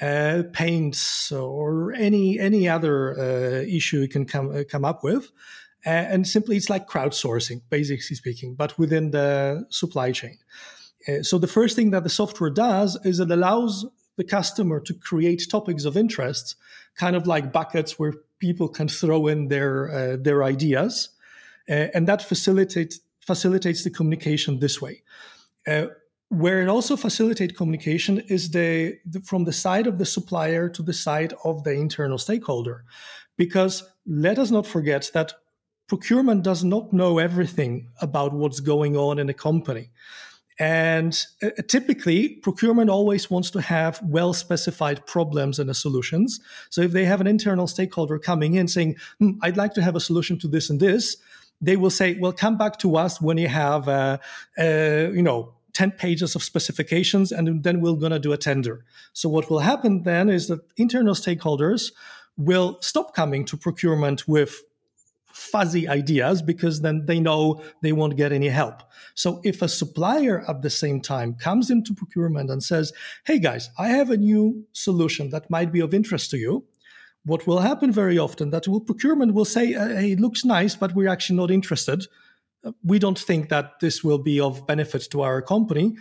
uh, 0.00 0.42
paints, 0.52 1.30
or 1.30 1.92
any 1.92 2.38
any 2.38 2.68
other 2.68 3.18
uh, 3.18 3.62
issue 3.62 4.00
you 4.00 4.08
can 4.08 4.24
come 4.24 4.50
uh, 4.50 4.64
come 4.68 4.84
up 4.84 5.04
with. 5.04 5.30
and 5.84 6.26
simply, 6.26 6.56
it's 6.56 6.68
like 6.68 6.86
crowdsourcing, 6.86 7.62
basically 7.70 8.16
speaking, 8.16 8.54
but 8.54 8.78
within 8.78 9.12
the 9.12 9.64
supply 9.70 10.12
chain. 10.12 10.36
Uh, 11.10 11.22
so 11.22 11.38
the 11.38 11.46
first 11.46 11.76
thing 11.76 11.90
that 11.90 12.02
the 12.02 12.10
software 12.10 12.50
does 12.50 12.98
is 13.04 13.20
it 13.20 13.30
allows 13.30 13.86
the 14.16 14.24
customer 14.24 14.80
to 14.80 14.94
create 14.94 15.46
topics 15.50 15.84
of 15.84 15.96
interest, 15.96 16.56
kind 16.94 17.16
of 17.16 17.26
like 17.26 17.52
buckets 17.52 17.98
where 17.98 18.14
people 18.38 18.68
can 18.68 18.88
throw 18.88 19.26
in 19.26 19.48
their 19.48 19.90
uh, 19.90 20.16
their 20.16 20.44
ideas, 20.44 21.10
uh, 21.68 21.88
and 21.94 22.06
that 22.06 22.22
facilitates 22.22 23.00
facilitates 23.20 23.84
the 23.84 23.90
communication 23.90 24.58
this 24.58 24.80
way. 24.80 25.02
Uh, 25.66 25.86
where 26.28 26.62
it 26.62 26.68
also 26.68 26.96
facilitates 26.96 27.56
communication 27.56 28.20
is 28.28 28.50
the, 28.50 28.96
the, 29.04 29.20
from 29.20 29.44
the 29.44 29.52
side 29.52 29.88
of 29.88 29.98
the 29.98 30.06
supplier 30.06 30.68
to 30.68 30.82
the 30.82 30.92
side 30.92 31.34
of 31.44 31.64
the 31.64 31.72
internal 31.72 32.18
stakeholder, 32.18 32.84
because 33.36 33.82
let 34.06 34.38
us 34.38 34.50
not 34.50 34.66
forget 34.66 35.10
that 35.12 35.32
procurement 35.88 36.44
does 36.44 36.62
not 36.62 36.92
know 36.92 37.18
everything 37.18 37.88
about 38.00 38.32
what's 38.32 38.60
going 38.60 38.96
on 38.96 39.18
in 39.18 39.28
a 39.28 39.34
company. 39.34 39.90
And 40.60 41.18
uh, 41.42 41.48
typically, 41.66 42.28
procurement 42.28 42.90
always 42.90 43.30
wants 43.30 43.50
to 43.52 43.62
have 43.62 43.98
well 44.02 44.34
specified 44.34 45.04
problems 45.06 45.58
and 45.58 45.74
solutions. 45.74 46.38
So 46.68 46.82
if 46.82 46.92
they 46.92 47.06
have 47.06 47.22
an 47.22 47.26
internal 47.26 47.66
stakeholder 47.66 48.18
coming 48.18 48.54
in 48.54 48.68
saying, 48.68 48.96
hmm, 49.18 49.32
I'd 49.40 49.56
like 49.56 49.72
to 49.74 49.82
have 49.82 49.96
a 49.96 50.00
solution 50.00 50.38
to 50.40 50.48
this 50.48 50.68
and 50.68 50.78
this, 50.78 51.16
they 51.62 51.76
will 51.76 51.90
say, 51.90 52.18
well, 52.20 52.32
come 52.32 52.58
back 52.58 52.78
to 52.80 52.96
us 52.96 53.22
when 53.22 53.38
you 53.38 53.48
have, 53.48 53.88
uh, 53.88 54.18
uh, 54.58 55.08
you 55.12 55.22
know, 55.22 55.54
10 55.72 55.92
pages 55.92 56.34
of 56.34 56.42
specifications, 56.42 57.32
and 57.32 57.62
then 57.62 57.80
we're 57.80 57.94
going 57.94 58.12
to 58.12 58.18
do 58.18 58.32
a 58.32 58.36
tender. 58.36 58.84
So 59.14 59.30
what 59.30 59.48
will 59.48 59.60
happen 59.60 60.02
then 60.02 60.28
is 60.28 60.48
that 60.48 60.60
internal 60.76 61.14
stakeholders 61.14 61.92
will 62.36 62.76
stop 62.80 63.14
coming 63.14 63.46
to 63.46 63.56
procurement 63.56 64.28
with 64.28 64.62
fuzzy 65.40 65.88
ideas 65.88 66.42
because 66.42 66.82
then 66.82 67.06
they 67.06 67.18
know 67.18 67.62
they 67.82 67.92
won't 67.92 68.16
get 68.16 68.30
any 68.30 68.48
help. 68.48 68.82
So 69.14 69.40
if 69.42 69.62
a 69.62 69.68
supplier 69.68 70.44
at 70.48 70.60
the 70.60 70.70
same 70.70 71.00
time 71.00 71.34
comes 71.34 71.70
into 71.70 71.94
procurement 71.94 72.50
and 72.50 72.62
says, 72.62 72.92
Hey 73.24 73.38
guys, 73.38 73.70
I 73.78 73.88
have 73.88 74.10
a 74.10 74.16
new 74.16 74.66
solution 74.72 75.30
that 75.30 75.50
might 75.50 75.72
be 75.72 75.80
of 75.80 75.94
interest 75.94 76.30
to 76.32 76.36
you. 76.36 76.64
What 77.24 77.46
will 77.46 77.60
happen 77.60 77.90
very 77.90 78.18
often 78.18 78.50
that 78.50 78.68
will 78.68 78.80
procurement 78.80 79.34
will 79.34 79.46
say, 79.46 79.74
uh, 79.74 79.88
Hey, 79.88 80.12
it 80.12 80.20
looks 80.20 80.44
nice, 80.44 80.76
but 80.76 80.94
we're 80.94 81.08
actually 81.08 81.36
not 81.36 81.50
interested. 81.50 82.06
We 82.84 82.98
don't 82.98 83.18
think 83.18 83.48
that 83.48 83.80
this 83.80 84.04
will 84.04 84.18
be 84.18 84.38
of 84.40 84.66
benefit 84.66 85.08
to 85.12 85.22
our 85.22 85.40
company 85.40 85.96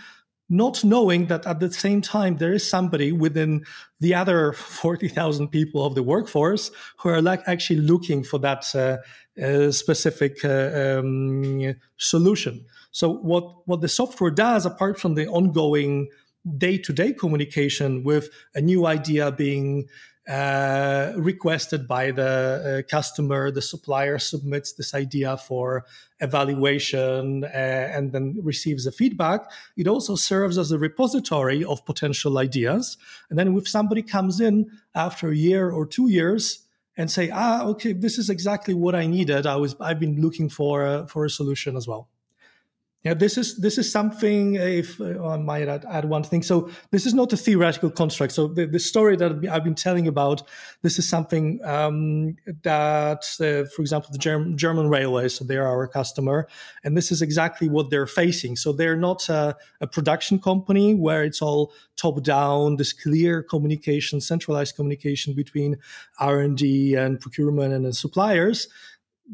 not 0.49 0.83
knowing 0.83 1.27
that 1.27 1.45
at 1.45 1.59
the 1.59 1.71
same 1.71 2.01
time 2.01 2.37
there 2.37 2.53
is 2.53 2.67
somebody 2.67 3.11
within 3.11 3.63
the 3.99 4.15
other 4.15 4.53
40,000 4.53 5.49
people 5.49 5.85
of 5.85 5.95
the 5.95 6.03
workforce 6.03 6.71
who 6.97 7.09
are 7.09 7.21
like 7.21 7.41
actually 7.45 7.79
looking 7.79 8.23
for 8.23 8.39
that 8.39 8.65
uh, 8.75 8.97
uh, 9.41 9.71
specific 9.71 10.43
uh, 10.43 10.99
um, 10.99 11.75
solution. 11.97 12.65
So 12.91 13.13
what 13.13 13.67
what 13.67 13.81
the 13.81 13.87
software 13.87 14.31
does, 14.31 14.65
apart 14.65 14.99
from 14.99 15.13
the 15.13 15.27
ongoing 15.27 16.09
day-to-day 16.57 17.13
communication 17.13 18.03
with 18.03 18.29
a 18.55 18.61
new 18.61 18.87
idea 18.87 19.31
being 19.31 19.87
uh, 20.29 21.13
requested 21.17 21.87
by 21.87 22.11
the 22.11 22.83
uh, 22.85 22.89
customer. 22.89 23.49
The 23.49 23.63
supplier 23.63 24.19
submits 24.19 24.73
this 24.73 24.93
idea 24.93 25.37
for 25.37 25.85
evaluation 26.19 27.45
uh, 27.45 27.47
and 27.47 28.11
then 28.11 28.37
receives 28.43 28.85
the 28.85 28.91
feedback. 28.91 29.49
It 29.75 29.87
also 29.87 30.15
serves 30.15 30.57
as 30.59 30.71
a 30.71 30.77
repository 30.77 31.63
of 31.63 31.83
potential 31.85 32.37
ideas. 32.37 32.97
And 33.29 33.39
then 33.39 33.57
if 33.57 33.67
somebody 33.67 34.03
comes 34.03 34.39
in 34.39 34.69
after 34.93 35.29
a 35.29 35.35
year 35.35 35.71
or 35.71 35.87
two 35.87 36.09
years 36.09 36.65
and 36.95 37.09
say, 37.09 37.31
ah, 37.33 37.63
okay, 37.63 37.93
this 37.93 38.19
is 38.19 38.29
exactly 38.29 38.73
what 38.73 38.93
I 38.93 39.07
needed. 39.07 39.47
I 39.47 39.55
was, 39.55 39.75
I've 39.79 39.99
been 39.99 40.21
looking 40.21 40.49
for, 40.49 41.07
for 41.07 41.25
a 41.25 41.29
solution 41.29 41.75
as 41.75 41.87
well. 41.87 42.09
Yeah, 43.03 43.13
this 43.13 43.37
is 43.37 43.55
this 43.55 43.77
is 43.77 43.89
something. 43.89 44.55
If 44.55 44.99
uh, 44.99 45.25
I 45.25 45.37
might 45.37 45.69
add, 45.69 45.85
add, 45.85 46.03
one 46.03 46.23
thing, 46.23 46.43
so 46.43 46.69
this 46.91 47.05
is 47.05 47.13
not 47.13 47.31
a 47.31 47.37
theoretical 47.37 47.89
construct. 47.89 48.33
So 48.33 48.49
the, 48.49 48.65
the 48.65 48.79
story 48.79 49.15
that 49.15 49.47
I've 49.49 49.63
been 49.63 49.73
telling 49.73 50.05
about, 50.05 50.43
this 50.81 50.99
is 50.99 51.07
something 51.07 51.61
um, 51.63 52.35
that, 52.63 53.23
uh, 53.39 53.69
for 53.73 53.81
example, 53.81 54.09
the 54.11 54.17
German, 54.17 54.57
German 54.57 54.89
railways. 54.89 55.33
So 55.33 55.45
they 55.45 55.55
are 55.55 55.65
our 55.65 55.87
customer, 55.87 56.49
and 56.83 56.97
this 56.97 57.09
is 57.09 57.21
exactly 57.21 57.69
what 57.69 57.89
they're 57.89 58.05
facing. 58.05 58.57
So 58.57 58.73
they're 58.73 58.97
not 58.97 59.29
a, 59.29 59.55
a 59.79 59.87
production 59.87 60.37
company 60.37 60.93
where 60.93 61.23
it's 61.23 61.41
all 61.41 61.71
top 61.95 62.21
down, 62.23 62.75
this 62.75 62.91
clear 62.91 63.43
communication, 63.43 64.19
centralized 64.19 64.75
communication 64.75 65.33
between 65.33 65.77
R 66.19 66.41
and 66.41 66.57
D 66.57 66.95
and 66.95 67.17
procurement 67.17 67.73
and 67.73 67.95
suppliers 67.95 68.67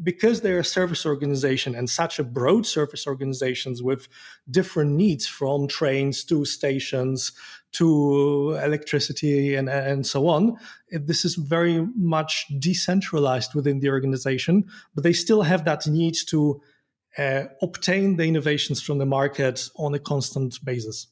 because 0.02 0.40
they're 0.40 0.58
a 0.58 0.64
service 0.64 1.06
organization 1.06 1.74
and 1.74 1.88
such 1.88 2.18
a 2.18 2.24
broad 2.24 2.66
service 2.66 3.06
organizations 3.06 3.82
with 3.82 4.08
different 4.50 4.92
needs 4.92 5.26
from 5.26 5.68
trains 5.68 6.24
to 6.24 6.44
stations 6.44 7.32
to 7.72 8.58
electricity 8.62 9.54
and, 9.54 9.68
and 9.68 10.06
so 10.06 10.28
on, 10.28 10.56
this 10.90 11.24
is 11.24 11.34
very 11.34 11.86
much 11.96 12.46
decentralized 12.58 13.54
within 13.54 13.80
the 13.80 13.90
organization, 13.90 14.64
but 14.94 15.04
they 15.04 15.12
still 15.12 15.42
have 15.42 15.64
that 15.64 15.86
need 15.86 16.16
to 16.26 16.60
uh, 17.18 17.44
obtain 17.62 18.16
the 18.16 18.24
innovations 18.24 18.80
from 18.82 18.98
the 18.98 19.06
market 19.06 19.68
on 19.76 19.94
a 19.94 19.98
constant 19.98 20.62
basis. 20.64 21.08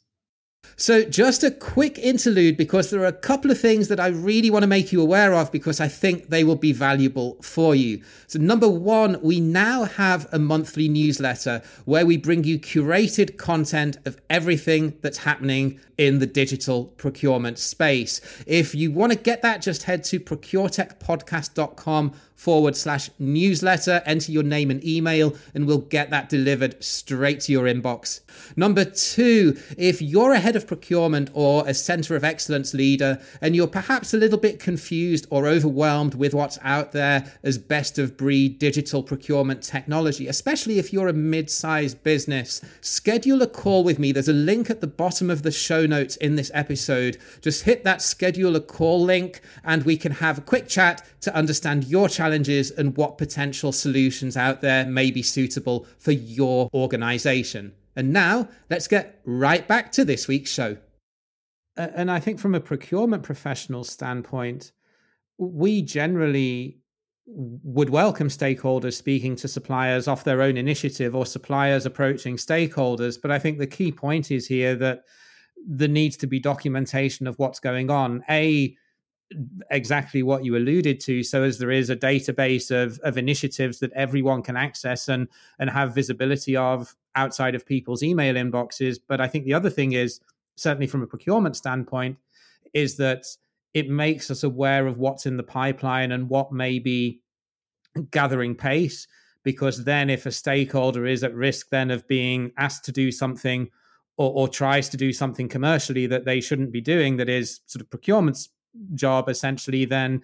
So, 0.76 1.04
just 1.04 1.44
a 1.44 1.50
quick 1.50 1.99
interlude 1.99 2.56
because 2.56 2.90
there 2.90 3.00
are 3.02 3.06
a 3.06 3.12
couple 3.12 3.50
of 3.50 3.61
things 3.61 3.88
that 3.88 4.00
I 4.00 4.09
really 4.09 4.50
want 4.50 4.64
to 4.64 4.66
make 4.66 4.92
you 4.92 5.00
aware 5.00 5.33
of 5.35 5.52
because 5.52 5.80
I 5.80 5.88
think 5.88 6.28
they 6.28 6.42
will 6.42 6.56
be 6.56 6.73
valuable 6.73 7.37
for 7.42 7.75
you. 7.75 8.02
So, 8.26 8.38
number 8.38 8.68
one, 8.68 9.21
we 9.23 9.40
now 9.40 9.85
have 9.85 10.26
a 10.33 10.38
monthly 10.38 10.88
newsletter 10.88 11.62
where 11.85 12.04
we 12.04 12.16
bring 12.16 12.44
you 12.44 12.59
curated 12.59 13.37
content 13.37 13.99
of 14.04 14.21
everything 14.28 14.99
that's 15.00 15.18
happening 15.18 15.78
in 15.99 16.18
the 16.18 16.26
digital 16.26 16.87
procurement 16.87 17.59
space. 17.59 18.21
If 18.47 18.75
you 18.75 18.90
want 18.90 19.12
to 19.12 19.18
get 19.18 19.42
that, 19.42 19.62
just 19.62 19.85
head 19.85 20.02
to 20.04 20.18
procuretechpodcast.com 20.18 22.14
forward 22.35 22.76
slash 22.76 23.11
newsletter, 23.18 24.02
enter 24.04 24.33
your 24.33 24.42
name 24.42 24.71
and 24.71 24.85
email, 24.85 25.35
and 25.54 25.66
we'll 25.66 25.78
get 25.78 26.11
that 26.11 26.28
delivered 26.28 26.83
straight 26.83 27.40
to 27.40 27.52
your 27.52 27.64
inbox. 27.64 28.21
Number 28.56 28.85
two, 28.85 29.56
if 29.78 30.02
you're 30.02 30.33
a 30.33 30.40
head 30.54 30.62
of 30.62 30.68
procurement 30.68 31.30
or 31.34 31.66
a 31.66 31.75
center 31.75 32.14
of 32.14 32.23
excellence 32.23 32.75
leader, 32.75 33.20
and 33.40 33.56
you're 33.56 33.66
perhaps 33.66 34.14
a 34.14 34.16
little 34.16 34.38
bit 34.38 34.61
confused 34.61 35.26
or 35.28 35.49
overwhelmed 35.49 36.14
with 36.14 36.32
what's 36.32 36.61
out 36.62 36.92
there 36.92 37.25
as 37.42 37.58
best 37.58 37.99
of 37.99 38.16
breed 38.16 38.56
digital 38.61 39.02
procurement 39.02 39.62
technology, 39.62 40.28
especially 40.28 40.78
if 40.78 40.92
you're 40.92 41.08
a 41.08 41.12
mid 41.12 41.50
sized 41.50 42.00
business, 42.04 42.61
schedule 42.80 43.42
a 43.42 43.49
call 43.49 43.82
with 43.82 43.99
me. 43.99 44.12
There's 44.12 44.28
a 44.28 44.32
link 44.32 44.70
at 44.70 44.80
the 44.80 44.87
bottom 44.87 45.28
of 45.28 45.42
the 45.42 45.50
show 45.50 45.87
notes 45.87 46.14
in 46.16 46.37
this 46.37 46.52
episode. 46.54 47.18
Just 47.40 47.64
hit 47.64 47.82
that 47.82 48.00
schedule 48.00 48.54
a 48.54 48.61
call 48.61 49.02
link, 49.02 49.40
and 49.64 49.82
we 49.82 49.96
can 49.96 50.12
have 50.12 50.38
a 50.38 50.42
quick 50.42 50.68
chat 50.68 51.04
to 51.23 51.34
understand 51.34 51.84
your 51.84 52.08
challenges 52.08 52.70
and 52.70 52.96
what 52.96 53.18
potential 53.18 53.73
solutions 53.73 54.37
out 54.37 54.61
there 54.61 54.87
may 54.87 55.11
be 55.11 55.23
suitable 55.23 55.84
for 55.99 56.12
your 56.12 56.70
organization. 56.73 57.73
And 57.96 58.12
now 58.12 58.48
let's 58.70 58.88
get 58.88 59.20
right 59.24 59.66
back 59.66 59.92
to 59.92 60.04
this 60.04 60.28
week's 60.28 60.50
show. 60.50 60.76
And 61.76 62.10
I 62.10 62.20
think 62.20 62.38
from 62.38 62.54
a 62.54 62.60
procurement 62.60 63.22
professional 63.22 63.84
standpoint, 63.84 64.72
we 65.38 65.82
generally 65.82 66.78
would 67.26 67.90
welcome 67.90 68.28
stakeholders 68.28 68.94
speaking 68.94 69.34
to 69.36 69.48
suppliers 69.48 70.06
off 70.06 70.24
their 70.24 70.42
own 70.42 70.56
initiative 70.56 71.16
or 71.16 71.24
suppliers 71.24 71.86
approaching 71.86 72.36
stakeholders. 72.36 73.20
But 73.20 73.30
I 73.30 73.38
think 73.38 73.58
the 73.58 73.66
key 73.66 73.90
point 73.90 74.30
is 74.30 74.46
here 74.46 74.76
that 74.76 75.04
there 75.66 75.88
needs 75.88 76.16
to 76.18 76.26
be 76.26 76.38
documentation 76.38 77.26
of 77.26 77.38
what's 77.38 77.60
going 77.60 77.90
on. 77.90 78.22
A, 78.28 78.76
exactly 79.70 80.22
what 80.22 80.44
you 80.44 80.56
alluded 80.56 81.00
to 81.00 81.22
so 81.22 81.42
as 81.42 81.58
there 81.58 81.70
is 81.70 81.90
a 81.90 81.96
database 81.96 82.70
of 82.70 82.98
of 83.00 83.18
initiatives 83.18 83.78
that 83.80 83.92
everyone 83.92 84.42
can 84.42 84.56
access 84.56 85.08
and 85.08 85.28
and 85.58 85.70
have 85.70 85.94
visibility 85.94 86.56
of 86.56 86.94
outside 87.16 87.54
of 87.54 87.66
people's 87.66 88.02
email 88.02 88.34
inboxes. 88.34 88.98
But 89.06 89.20
i 89.20 89.26
think 89.26 89.44
the 89.44 89.54
other 89.54 89.70
thing 89.70 89.92
is 89.92 90.20
certainly 90.56 90.86
from 90.86 91.02
a 91.02 91.06
procurement 91.06 91.56
standpoint 91.56 92.16
is 92.72 92.96
that 92.96 93.24
it 93.72 93.88
makes 93.88 94.30
us 94.30 94.44
aware 94.44 94.86
of 94.86 94.98
what's 94.98 95.26
in 95.26 95.36
the 95.36 95.42
pipeline 95.42 96.12
and 96.12 96.28
what 96.28 96.52
may 96.52 96.78
be 96.78 97.20
gathering 98.10 98.54
pace 98.54 99.06
because 99.42 99.84
then 99.84 100.10
if 100.10 100.26
a 100.26 100.32
stakeholder 100.32 101.06
is 101.06 101.22
at 101.22 101.34
risk 101.34 101.68
then 101.70 101.90
of 101.90 102.06
being 102.08 102.52
asked 102.56 102.84
to 102.84 102.92
do 102.92 103.12
something 103.12 103.68
or, 104.16 104.32
or, 104.32 104.48
tries 104.48 104.88
to 104.88 104.96
do 104.96 105.12
something 105.12 105.48
commercially 105.48 106.06
that 106.06 106.24
they 106.24 106.40
shouldn't 106.40 106.70
be 106.70 106.80
doing 106.80 107.16
that 107.16 107.28
is 107.28 107.60
sort 107.66 107.80
of 107.80 107.90
procurement's 107.90 108.48
job 108.94 109.28
essentially 109.28 109.84
then 109.84 110.22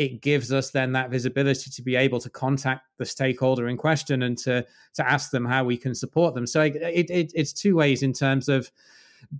it 0.00 0.22
gives 0.22 0.50
us 0.50 0.70
then 0.70 0.92
that 0.92 1.10
visibility 1.10 1.68
to 1.68 1.82
be 1.82 1.94
able 1.94 2.18
to 2.18 2.30
contact 2.30 2.86
the 2.96 3.04
stakeholder 3.04 3.68
in 3.68 3.76
question 3.76 4.22
and 4.22 4.38
to 4.38 4.64
to 4.94 5.06
ask 5.06 5.30
them 5.30 5.44
how 5.44 5.62
we 5.62 5.76
can 5.76 5.94
support 5.94 6.34
them. 6.34 6.46
So 6.46 6.62
it, 6.62 6.76
it, 6.76 7.32
it's 7.34 7.52
two 7.52 7.76
ways 7.76 8.02
in 8.02 8.14
terms 8.14 8.48
of 8.48 8.70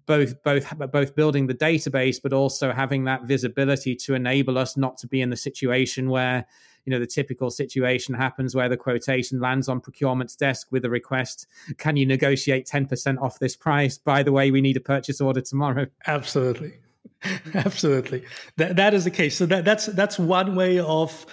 both 0.04 0.42
both 0.42 0.70
both 0.92 1.14
building 1.14 1.46
the 1.46 1.54
database 1.54 2.18
but 2.22 2.34
also 2.34 2.72
having 2.72 3.04
that 3.04 3.22
visibility 3.22 3.96
to 3.96 4.12
enable 4.12 4.58
us 4.58 4.76
not 4.76 4.98
to 4.98 5.06
be 5.06 5.22
in 5.22 5.30
the 5.30 5.36
situation 5.36 6.10
where 6.10 6.44
you 6.84 6.90
know 6.90 6.98
the 6.98 7.06
typical 7.06 7.50
situation 7.50 8.14
happens 8.14 8.54
where 8.54 8.68
the 8.68 8.76
quotation 8.76 9.40
lands 9.40 9.66
on 9.66 9.80
procurement's 9.80 10.36
desk 10.36 10.66
with 10.70 10.84
a 10.84 10.90
request 10.90 11.46
can 11.78 11.96
you 11.96 12.04
negotiate 12.04 12.66
10% 12.66 13.22
off 13.22 13.38
this 13.38 13.56
price? 13.56 13.96
By 13.96 14.22
the 14.22 14.32
way 14.32 14.50
we 14.50 14.60
need 14.60 14.76
a 14.76 14.80
purchase 14.80 15.22
order 15.22 15.40
tomorrow. 15.40 15.86
Absolutely 16.06 16.74
Absolutely, 17.54 18.24
that 18.56 18.76
that 18.76 18.94
is 18.94 19.04
the 19.04 19.10
case. 19.10 19.36
So 19.36 19.46
that 19.46 19.64
that's 19.64 19.86
that's 19.86 20.18
one 20.18 20.54
way 20.56 20.78
of 20.78 21.26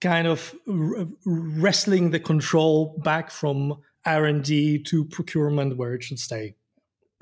kind 0.00 0.26
of 0.26 0.54
wrestling 1.24 2.10
the 2.10 2.20
control 2.20 2.98
back 3.04 3.30
from 3.30 3.76
R 4.06 4.24
and 4.24 4.42
D 4.42 4.82
to 4.84 5.04
procurement 5.04 5.76
where 5.76 5.94
it 5.94 6.02
should 6.02 6.18
stay. 6.18 6.54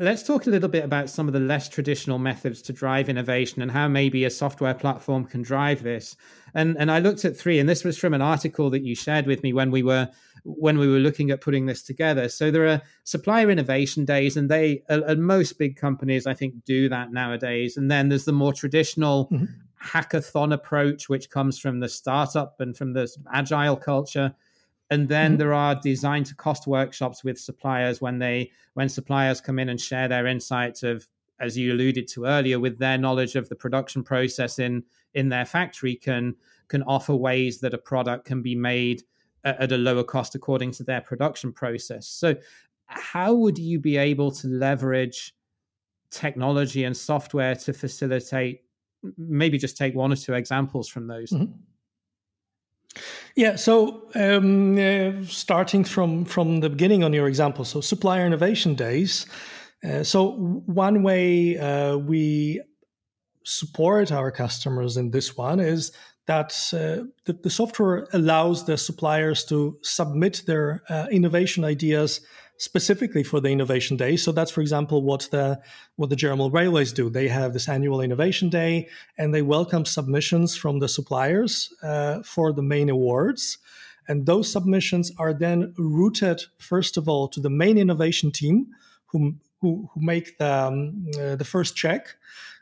Let's 0.00 0.22
talk 0.22 0.46
a 0.46 0.50
little 0.50 0.68
bit 0.68 0.84
about 0.84 1.10
some 1.10 1.26
of 1.26 1.34
the 1.34 1.40
less 1.40 1.68
traditional 1.68 2.20
methods 2.20 2.62
to 2.62 2.72
drive 2.72 3.08
innovation 3.08 3.62
and 3.62 3.70
how 3.70 3.88
maybe 3.88 4.24
a 4.24 4.30
software 4.30 4.74
platform 4.74 5.24
can 5.24 5.42
drive 5.42 5.82
this. 5.82 6.16
And 6.54 6.76
and 6.78 6.90
I 6.90 7.00
looked 7.00 7.24
at 7.24 7.36
three, 7.36 7.58
and 7.58 7.68
this 7.68 7.84
was 7.84 7.98
from 7.98 8.14
an 8.14 8.22
article 8.22 8.70
that 8.70 8.84
you 8.84 8.94
shared 8.94 9.26
with 9.26 9.42
me 9.42 9.52
when 9.52 9.70
we 9.70 9.82
were 9.82 10.08
when 10.44 10.78
we 10.78 10.88
were 10.88 10.98
looking 10.98 11.30
at 11.30 11.40
putting 11.40 11.66
this 11.66 11.82
together. 11.82 12.28
So 12.28 12.50
there 12.50 12.66
are 12.66 12.82
supplier 13.04 13.50
innovation 13.50 14.04
days, 14.04 14.36
and 14.36 14.50
they 14.50 14.82
and 14.88 15.24
most 15.24 15.58
big 15.58 15.76
companies 15.76 16.26
I 16.26 16.34
think 16.34 16.64
do 16.64 16.88
that 16.88 17.12
nowadays. 17.12 17.76
And 17.76 17.90
then 17.90 18.08
there's 18.08 18.24
the 18.24 18.32
more 18.32 18.52
traditional 18.52 19.28
mm-hmm. 19.30 19.44
hackathon 19.82 20.52
approach, 20.52 21.08
which 21.08 21.30
comes 21.30 21.58
from 21.58 21.80
the 21.80 21.88
startup 21.88 22.60
and 22.60 22.76
from 22.76 22.92
the 22.92 23.08
agile 23.32 23.76
culture 23.76 24.34
and 24.90 25.08
then 25.08 25.32
mm-hmm. 25.32 25.38
there 25.38 25.54
are 25.54 25.74
design 25.74 26.24
to 26.24 26.34
cost 26.34 26.66
workshops 26.66 27.22
with 27.22 27.38
suppliers 27.38 28.00
when 28.00 28.18
they 28.18 28.50
when 28.74 28.88
suppliers 28.88 29.40
come 29.40 29.58
in 29.58 29.68
and 29.68 29.80
share 29.80 30.08
their 30.08 30.26
insights 30.26 30.82
of 30.82 31.06
as 31.40 31.56
you 31.56 31.72
alluded 31.72 32.08
to 32.08 32.24
earlier 32.24 32.58
with 32.58 32.78
their 32.78 32.98
knowledge 32.98 33.36
of 33.36 33.48
the 33.48 33.54
production 33.54 34.02
process 34.02 34.58
in 34.58 34.82
in 35.14 35.28
their 35.28 35.44
factory 35.44 35.94
can 35.94 36.34
can 36.68 36.82
offer 36.82 37.14
ways 37.14 37.60
that 37.60 37.74
a 37.74 37.78
product 37.78 38.24
can 38.24 38.42
be 38.42 38.54
made 38.54 39.02
at 39.44 39.72
a 39.72 39.76
lower 39.76 40.04
cost 40.04 40.34
according 40.34 40.70
to 40.70 40.82
their 40.82 41.00
production 41.00 41.52
process 41.52 42.06
so 42.06 42.34
how 42.86 43.34
would 43.34 43.58
you 43.58 43.78
be 43.78 43.96
able 43.96 44.30
to 44.30 44.46
leverage 44.48 45.34
technology 46.10 46.84
and 46.84 46.96
software 46.96 47.54
to 47.54 47.72
facilitate 47.72 48.62
maybe 49.16 49.58
just 49.58 49.76
take 49.76 49.94
one 49.94 50.12
or 50.12 50.16
two 50.16 50.34
examples 50.34 50.88
from 50.88 51.06
those 51.06 51.30
mm-hmm. 51.30 51.52
Yeah, 53.36 53.56
so 53.56 54.08
um, 54.14 54.78
uh, 54.78 55.24
starting 55.26 55.84
from 55.84 56.24
from 56.24 56.60
the 56.60 56.70
beginning 56.70 57.04
on 57.04 57.12
your 57.12 57.28
example, 57.28 57.64
so 57.64 57.80
supplier 57.80 58.26
innovation 58.26 58.74
days. 58.74 59.26
Uh, 59.84 60.02
so 60.02 60.32
one 60.32 61.02
way 61.02 61.56
uh, 61.56 61.96
we 61.96 62.60
support 63.44 64.10
our 64.10 64.30
customers 64.30 64.96
in 64.96 65.10
this 65.10 65.36
one 65.36 65.60
is 65.60 65.92
that 66.28 66.52
uh, 66.74 67.08
the, 67.24 67.32
the, 67.42 67.48
software 67.48 68.06
allows 68.12 68.66
the 68.66 68.76
suppliers 68.76 69.46
to 69.46 69.78
submit 69.80 70.42
their 70.46 70.82
uh, 70.90 71.06
innovation 71.10 71.64
ideas 71.64 72.20
specifically 72.58 73.22
for 73.22 73.40
the 73.40 73.48
innovation 73.48 73.96
day. 73.96 74.14
So 74.16 74.30
that's, 74.30 74.50
for 74.50 74.60
example, 74.60 75.02
what 75.02 75.26
the 75.30 75.58
what 75.96 76.10
the 76.10 76.16
German 76.16 76.52
railways 76.52 76.92
do. 76.92 77.08
They 77.08 77.28
have 77.28 77.54
this 77.54 77.66
annual 77.66 78.02
innovation 78.02 78.50
day, 78.50 78.88
and 79.16 79.34
they 79.34 79.40
welcome 79.40 79.86
submissions 79.86 80.54
from 80.54 80.80
the 80.80 80.88
suppliers 80.88 81.72
uh, 81.82 82.22
for 82.22 82.52
the 82.52 82.62
main 82.62 82.90
awards. 82.90 83.56
And 84.06 84.26
those 84.26 84.52
submissions 84.52 85.10
are 85.18 85.32
then 85.32 85.74
routed, 85.78 86.42
first 86.58 86.98
of 86.98 87.08
all, 87.08 87.28
to 87.28 87.40
the 87.40 87.50
main 87.50 87.78
innovation 87.78 88.30
team, 88.32 88.66
who 89.06 89.36
who, 89.60 89.88
who 89.92 90.00
make 90.00 90.36
the 90.36 90.52
um, 90.52 91.06
uh, 91.18 91.36
the 91.36 91.44
first 91.44 91.74
check. 91.74 92.16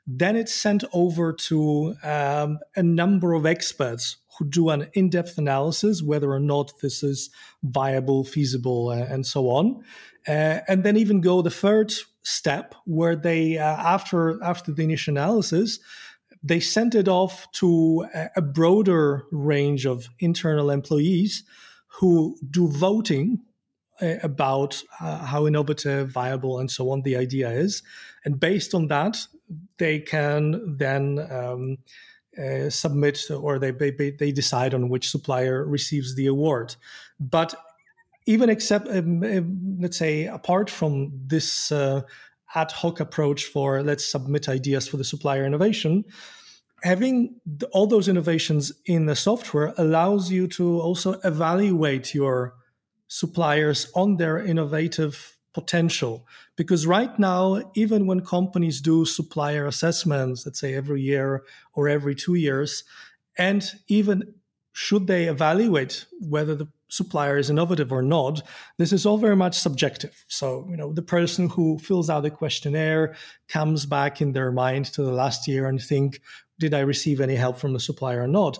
Then 0.06 0.36
it's 0.36 0.54
sent 0.54 0.84
over 0.92 1.32
to 1.32 1.94
um, 2.02 2.58
a 2.76 2.82
number 2.82 3.34
of 3.34 3.44
experts 3.44 4.18
who 4.38 4.48
do 4.48 4.68
an 4.68 4.88
in-depth 4.92 5.38
analysis 5.38 6.02
whether 6.02 6.30
or 6.30 6.40
not 6.40 6.72
this 6.80 7.02
is 7.02 7.30
viable, 7.62 8.22
feasible, 8.24 8.90
uh, 8.90 9.04
and 9.12 9.26
so 9.26 9.48
on, 9.48 9.82
uh, 10.28 10.60
and 10.68 10.84
then 10.84 10.96
even 10.96 11.20
go 11.20 11.42
the 11.42 11.50
third 11.50 11.92
step 12.22 12.74
where 12.84 13.16
they 13.16 13.56
uh, 13.58 13.64
after 13.64 14.42
after 14.42 14.72
the 14.72 14.82
initial 14.82 15.12
analysis 15.12 15.78
they 16.42 16.60
sent 16.60 16.94
it 16.94 17.08
off 17.08 17.50
to 17.52 18.06
a 18.36 18.42
broader 18.42 19.24
range 19.32 19.84
of 19.84 20.08
internal 20.20 20.70
employees 20.70 21.42
who 21.88 22.36
do 22.50 22.68
voting 22.68 23.40
uh, 24.00 24.16
about 24.22 24.82
uh, 25.00 25.18
how 25.18 25.46
innovative, 25.46 26.10
viable, 26.10 26.58
and 26.58 26.70
so 26.70 26.90
on 26.90 27.02
the 27.02 27.16
idea 27.16 27.50
is. 27.50 27.82
And 28.24 28.38
based 28.38 28.74
on 28.74 28.88
that, 28.88 29.26
they 29.78 30.00
can 30.00 30.76
then 30.76 31.18
um, 31.30 31.78
uh, 32.38 32.68
submit 32.70 33.18
or 33.30 33.58
they, 33.58 33.70
they, 33.70 34.32
decide 34.32 34.74
on 34.74 34.88
which 34.88 35.10
supplier 35.10 35.64
receives 35.64 36.14
the 36.14 36.26
award. 36.26 36.74
But 37.18 37.54
even 38.26 38.50
except, 38.50 38.88
um, 38.88 39.78
let's 39.80 39.96
say, 39.96 40.26
apart 40.26 40.68
from 40.68 41.12
this 41.26 41.70
uh, 41.72 42.02
ad 42.54 42.72
hoc 42.72 43.00
approach 43.00 43.44
for 43.44 43.82
let's 43.82 44.04
submit 44.04 44.48
ideas 44.48 44.88
for 44.88 44.96
the 44.96 45.04
supplier 45.04 45.44
innovation, 45.44 46.04
having 46.82 47.36
all 47.72 47.86
those 47.86 48.08
innovations 48.08 48.72
in 48.86 49.06
the 49.06 49.16
software 49.16 49.72
allows 49.78 50.30
you 50.30 50.46
to 50.46 50.80
also 50.80 51.12
evaluate 51.24 52.14
your 52.14 52.54
suppliers 53.08 53.90
on 53.94 54.16
their 54.16 54.38
innovative 54.44 55.35
potential. 55.58 56.14
Because 56.60 56.86
right 56.86 57.14
now 57.18 57.40
even 57.74 58.06
when 58.06 58.20
companies 58.38 58.80
do 58.90 58.96
supplier 59.04 59.64
assessments 59.66 60.44
let's 60.44 60.60
say 60.60 60.74
every 60.74 61.02
year 61.12 61.28
or 61.76 61.88
every 61.88 62.14
2 62.14 62.34
years 62.34 62.84
and 63.48 63.62
even 63.88 64.16
should 64.72 65.06
they 65.06 65.24
evaluate 65.36 65.94
whether 66.34 66.54
the 66.54 66.68
supplier 66.88 67.38
is 67.38 67.50
innovative 67.50 67.90
or 67.98 68.02
not 68.02 68.42
this 68.80 68.92
is 68.92 69.06
all 69.06 69.18
very 69.26 69.38
much 69.44 69.56
subjective. 69.66 70.14
So 70.28 70.46
you 70.70 70.76
know 70.76 70.92
the 70.92 71.08
person 71.16 71.48
who 71.54 71.78
fills 71.78 72.08
out 72.10 72.22
the 72.22 72.38
questionnaire 72.42 73.06
comes 73.56 73.86
back 73.86 74.20
in 74.20 74.32
their 74.32 74.52
mind 74.52 74.84
to 74.94 75.02
the 75.02 75.18
last 75.22 75.48
year 75.48 75.66
and 75.68 75.80
think 75.80 76.20
did 76.58 76.72
i 76.74 76.82
receive 76.92 77.20
any 77.20 77.36
help 77.44 77.56
from 77.58 77.72
the 77.72 77.86
supplier 77.88 78.22
or 78.26 78.32
not? 78.40 78.54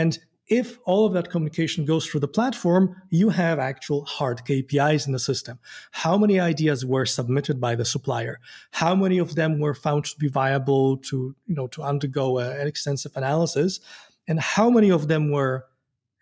And 0.00 0.12
if 0.50 0.80
all 0.84 1.06
of 1.06 1.12
that 1.12 1.30
communication 1.30 1.84
goes 1.84 2.04
through 2.04 2.20
the 2.20 2.28
platform, 2.28 3.00
you 3.10 3.28
have 3.30 3.60
actual 3.60 4.04
hard 4.04 4.42
KPIs 4.44 5.06
in 5.06 5.12
the 5.12 5.18
system. 5.18 5.60
How 5.92 6.18
many 6.18 6.40
ideas 6.40 6.84
were 6.84 7.06
submitted 7.06 7.60
by 7.60 7.76
the 7.76 7.84
supplier? 7.84 8.40
How 8.72 8.96
many 8.96 9.18
of 9.18 9.36
them 9.36 9.60
were 9.60 9.74
found 9.74 10.06
to 10.06 10.18
be 10.18 10.28
viable 10.28 10.96
to, 10.98 11.36
you 11.46 11.54
know, 11.54 11.68
to 11.68 11.82
undergo 11.82 12.38
a, 12.40 12.50
an 12.58 12.66
extensive 12.66 13.12
analysis? 13.16 13.78
And 14.26 14.40
how 14.40 14.68
many 14.68 14.90
of 14.90 15.06
them 15.06 15.30
were 15.30 15.66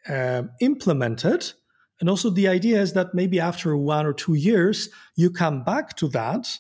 uh, 0.07 0.43
implemented? 0.61 1.51
And 1.99 2.11
also 2.11 2.29
the 2.29 2.49
idea 2.49 2.83
is 2.83 2.93
that 2.93 3.15
maybe 3.15 3.41
after 3.41 3.77
one 3.79 4.05
or 4.05 4.13
two 4.13 4.35
years, 4.35 4.91
you 5.17 5.31
come 5.31 5.65
back 5.65 5.97
to 5.97 6.09
that 6.09 6.59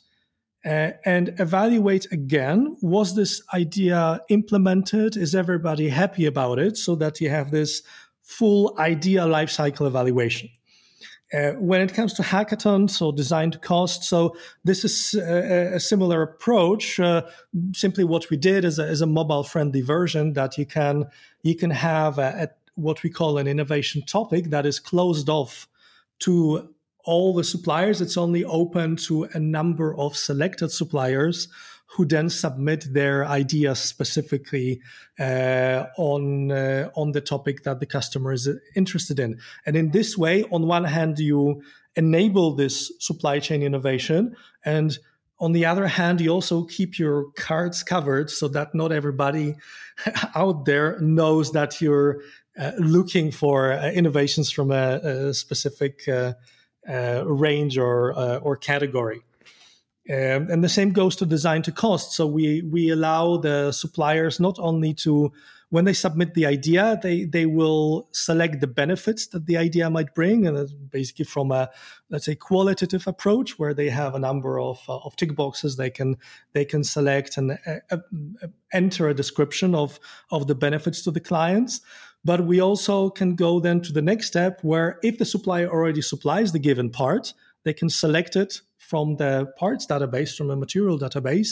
uh, 0.64 0.90
and 1.04 1.34
evaluate 1.38 2.10
again 2.10 2.76
was 2.82 3.14
this 3.14 3.42
idea 3.54 4.20
implemented? 4.28 5.16
Is 5.16 5.34
everybody 5.34 5.88
happy 5.88 6.26
about 6.26 6.58
it 6.58 6.76
so 6.76 6.94
that 6.96 7.20
you 7.20 7.30
have 7.30 7.50
this 7.50 7.82
full 8.22 8.74
idea 8.78 9.22
lifecycle 9.22 9.86
evaluation? 9.86 10.48
Uh, 11.32 11.50
when 11.58 11.82
it 11.82 11.92
comes 11.92 12.14
to 12.14 12.22
hackathons 12.22 13.02
or 13.02 13.12
design 13.12 13.50
to 13.50 13.58
cost 13.58 14.02
so 14.02 14.34
this 14.64 14.82
is 14.82 15.12
a, 15.12 15.74
a 15.74 15.80
similar 15.80 16.22
approach. 16.22 16.98
Uh, 16.98 17.20
simply 17.74 18.02
what 18.02 18.30
we 18.30 18.36
did 18.36 18.64
is 18.64 18.78
a, 18.78 18.88
is 18.88 19.02
a 19.02 19.06
mobile 19.06 19.44
friendly 19.44 19.82
version 19.82 20.32
that 20.32 20.56
you 20.56 20.64
can 20.64 21.04
you 21.42 21.54
can 21.54 21.70
have 21.70 22.18
a, 22.18 22.44
a, 22.44 22.48
what 22.76 23.02
we 23.02 23.10
call 23.10 23.36
an 23.36 23.46
innovation 23.46 24.02
topic 24.06 24.48
that 24.48 24.64
is 24.64 24.80
closed 24.80 25.28
off 25.28 25.68
to 26.20 26.74
all 27.04 27.34
the 27.34 27.44
suppliers. 27.44 28.00
It's 28.00 28.16
only 28.16 28.44
open 28.44 28.96
to 28.96 29.24
a 29.32 29.40
number 29.40 29.96
of 29.96 30.16
selected 30.16 30.70
suppliers 30.70 31.48
who 31.88 32.04
then 32.04 32.28
submit 32.28 32.86
their 32.92 33.26
ideas 33.26 33.78
specifically 33.78 34.80
uh, 35.18 35.84
on 35.96 36.52
uh, 36.52 36.90
on 36.94 37.12
the 37.12 37.20
topic 37.20 37.62
that 37.62 37.80
the 37.80 37.86
customer 37.86 38.32
is 38.32 38.48
interested 38.76 39.18
in. 39.18 39.38
And 39.64 39.76
in 39.76 39.90
this 39.90 40.16
way, 40.16 40.44
on 40.44 40.66
one 40.66 40.84
hand, 40.84 41.18
you 41.18 41.62
enable 41.96 42.54
this 42.54 42.92
supply 43.00 43.38
chain 43.38 43.62
innovation, 43.62 44.36
and 44.64 44.98
on 45.40 45.52
the 45.52 45.64
other 45.64 45.86
hand, 45.86 46.20
you 46.20 46.30
also 46.30 46.64
keep 46.64 46.98
your 46.98 47.30
cards 47.36 47.82
covered 47.82 48.28
so 48.28 48.48
that 48.48 48.74
not 48.74 48.92
everybody 48.92 49.54
out 50.34 50.64
there 50.64 50.98
knows 51.00 51.52
that 51.52 51.80
you're 51.80 52.20
uh, 52.58 52.72
looking 52.78 53.30
for 53.30 53.72
uh, 53.72 53.90
innovations 53.90 54.50
from 54.50 54.72
a, 54.72 54.98
a 55.28 55.34
specific 55.34 56.08
uh, 56.88 57.22
range 57.26 57.78
or 57.78 58.18
uh, 58.18 58.38
or 58.38 58.56
category. 58.56 59.22
Um, 60.10 60.48
and 60.50 60.64
the 60.64 60.70
same 60.70 60.92
goes 60.92 61.16
to 61.16 61.26
design 61.26 61.62
to 61.62 61.72
cost. 61.72 62.12
So 62.12 62.26
we 62.26 62.62
we 62.62 62.90
allow 62.90 63.36
the 63.36 63.72
suppliers 63.72 64.40
not 64.40 64.58
only 64.58 64.94
to 64.94 65.32
when 65.70 65.84
they 65.84 65.92
submit 65.92 66.32
the 66.32 66.46
idea, 66.46 66.98
they 67.02 67.24
they 67.24 67.44
will 67.44 68.08
select 68.12 68.60
the 68.60 68.66
benefits 68.66 69.26
that 69.28 69.44
the 69.44 69.58
idea 69.58 69.90
might 69.90 70.14
bring, 70.14 70.46
and 70.46 70.68
basically 70.90 71.26
from 71.26 71.52
a 71.52 71.68
let's 72.08 72.24
say 72.24 72.34
qualitative 72.34 73.06
approach 73.06 73.58
where 73.58 73.74
they 73.74 73.90
have 73.90 74.14
a 74.14 74.18
number 74.18 74.58
of 74.58 74.80
uh, 74.88 74.96
of 74.98 75.14
tick 75.16 75.34
boxes 75.36 75.76
they 75.76 75.90
can 75.90 76.16
they 76.54 76.64
can 76.64 76.84
select 76.84 77.36
and 77.36 77.58
uh, 77.66 77.80
uh, 77.90 77.98
enter 78.72 79.08
a 79.08 79.14
description 79.14 79.74
of 79.74 80.00
of 80.30 80.46
the 80.46 80.54
benefits 80.54 81.02
to 81.02 81.10
the 81.10 81.20
clients. 81.20 81.82
But 82.24 82.46
we 82.46 82.60
also 82.60 83.10
can 83.10 83.36
go 83.36 83.60
then 83.60 83.80
to 83.82 83.92
the 83.92 84.02
next 84.02 84.26
step 84.26 84.60
where 84.62 84.98
if 85.02 85.18
the 85.18 85.24
supplier 85.24 85.68
already 85.68 86.02
supplies 86.02 86.52
the 86.52 86.58
given 86.58 86.90
part, 86.90 87.32
they 87.64 87.72
can 87.72 87.88
select 87.88 88.36
it 88.36 88.60
from 88.76 89.16
the 89.16 89.52
parts 89.58 89.86
database, 89.86 90.36
from 90.36 90.48
the 90.48 90.56
material 90.56 90.98
database, 90.98 91.50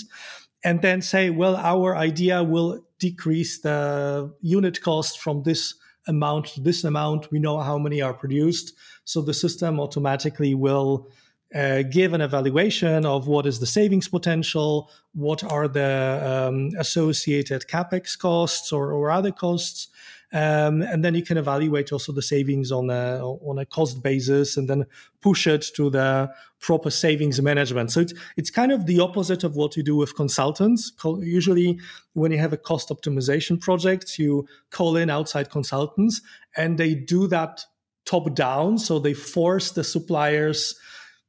and 0.65 0.83
then 0.83 1.03
say, 1.03 1.31
well, 1.31 1.57
our 1.57 1.97
idea 1.97 2.43
will 2.43 2.85
decrease 2.99 3.61
the 3.61 4.33
unit 4.41 4.81
cost 4.81 5.21
from 5.21 5.43
this 5.43 5.75
amount 6.09 6.47
to 6.47 6.61
this 6.61 6.85
amount. 6.85 7.31
We 7.31 7.39
know 7.39 7.59
how 7.61 7.79
many 7.79 8.01
are 8.01 8.15
produced. 8.15 8.73
So 9.05 9.21
the 9.21 9.35
system 9.35 9.79
automatically 9.79 10.55
will 10.55 11.11
uh, 11.55 11.83
give 11.83 12.13
an 12.13 12.21
evaluation 12.21 13.07
of 13.07 13.29
what 13.29 13.47
is 13.47 13.61
the 13.61 13.67
savings 13.67 14.09
potential, 14.09 14.91
what 15.15 15.45
are 15.45 15.69
the 15.69 16.49
um, 16.49 16.71
associated 16.79 17.67
capex 17.69 18.19
costs 18.19 18.73
or, 18.73 18.93
or 18.93 19.11
other 19.11 19.33
costs, 19.33 19.89
um, 20.33 20.83
and 20.83 21.05
then 21.05 21.15
you 21.15 21.23
can 21.23 21.39
evaluate 21.39 21.93
also 21.93 22.13
the 22.13 22.23
savings 22.23 22.73
on 22.73 22.91
a 22.91 23.25
on 23.25 23.59
a 23.59 23.67
cost 23.67 24.03
basis, 24.03 24.57
and 24.57 24.69
then 24.69 24.85
push 25.21 25.47
it 25.47 25.67
to 25.77 25.89
the 25.89 26.31
proper 26.61 26.91
savings 26.91 27.41
management. 27.41 27.93
So 27.93 28.01
it's 28.01 28.15
it's 28.37 28.51
kind 28.51 28.73
of 28.73 28.87
the 28.87 29.01
opposite 29.01 29.45
of 29.45 29.55
what 29.55 29.77
you 29.77 29.83
do 29.83 29.97
with 29.97 30.17
consultants. 30.17 30.93
Usually, 31.21 31.79
when 32.15 32.33
you 32.33 32.39
have 32.39 32.53
a 32.53 32.57
cost 32.57 32.89
optimization 32.89 33.61
project, 33.61 34.19
you 34.19 34.47
call 34.71 34.97
in 34.97 35.11
outside 35.11 35.51
consultants, 35.51 36.21
and 36.57 36.77
they 36.77 36.95
do 36.95 37.29
that 37.29 37.65
top 38.05 38.35
down. 38.35 38.79
So 38.79 38.99
they 38.99 39.15
force 39.15 39.73
the 39.73 39.85
suppliers, 39.85 40.75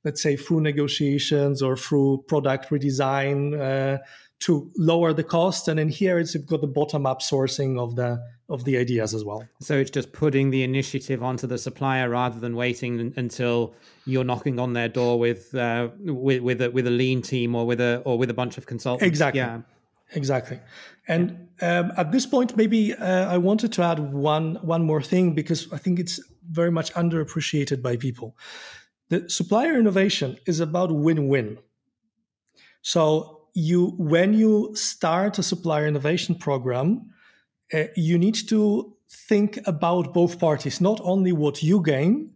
let's 0.03 0.23
say 0.23 0.37
through 0.37 0.61
negotiations 0.61 1.61
or 1.61 1.77
through 1.77 2.23
product 2.27 2.69
redesign. 2.69 3.59
Uh, 3.59 3.99
to 4.39 4.69
lower 4.77 5.13
the 5.13 5.23
cost. 5.23 5.67
And 5.67 5.79
in 5.79 5.89
here, 5.89 6.19
it's 6.19 6.35
got 6.35 6.61
the 6.61 6.67
bottom 6.67 7.05
up 7.05 7.21
sourcing 7.21 7.79
of 7.79 7.95
the 7.95 8.23
of 8.49 8.63
the 8.63 8.77
ideas 8.77 9.13
as 9.13 9.23
well. 9.23 9.45
So 9.59 9.77
it's 9.77 9.91
just 9.91 10.13
putting 10.13 10.51
the 10.51 10.63
initiative 10.63 11.21
onto 11.21 11.47
the 11.47 11.57
supplier 11.57 12.09
rather 12.09 12.39
than 12.39 12.55
waiting 12.55 13.13
until 13.17 13.75
you're 14.05 14.23
knocking 14.23 14.59
on 14.59 14.73
their 14.73 14.87
door 14.87 15.19
with 15.19 15.53
uh, 15.53 15.89
with 15.99 16.41
with 16.41 16.61
a, 16.61 16.71
with 16.71 16.87
a 16.87 16.91
lean 16.91 17.21
team 17.21 17.55
or 17.55 17.65
with 17.65 17.81
a 17.81 18.01
or 18.05 18.17
with 18.17 18.29
a 18.29 18.33
bunch 18.33 18.57
of 18.57 18.65
consultants. 18.65 19.07
Exactly. 19.07 19.41
Yeah. 19.41 19.61
Exactly. 20.13 20.59
And 21.07 21.49
um, 21.61 21.91
at 21.97 22.11
this 22.11 22.25
point, 22.25 22.55
maybe 22.55 22.93
uh, 22.93 23.33
I 23.33 23.37
wanted 23.37 23.73
to 23.73 23.83
add 23.83 24.13
one 24.13 24.55
one 24.61 24.83
more 24.85 25.01
thing 25.01 25.33
because 25.33 25.67
I 25.73 25.77
think 25.77 25.99
it's 25.99 26.21
very 26.49 26.71
much 26.71 26.93
underappreciated 26.93 27.81
by 27.81 27.97
people. 27.97 28.37
The 29.09 29.29
supplier 29.29 29.77
innovation 29.77 30.37
is 30.45 30.59
about 30.61 30.91
win-win. 30.93 31.57
So 32.81 33.47
you 33.53 33.95
when 33.97 34.33
you 34.33 34.75
start 34.75 35.39
a 35.39 35.43
supplier 35.43 35.87
innovation 35.87 36.35
program, 36.35 37.11
uh, 37.73 37.83
you 37.95 38.17
need 38.17 38.35
to 38.49 38.93
think 39.09 39.59
about 39.65 40.13
both 40.13 40.39
parties, 40.39 40.81
not 40.81 40.99
only 41.03 41.31
what 41.31 41.63
you 41.63 41.81
gain, 41.81 42.31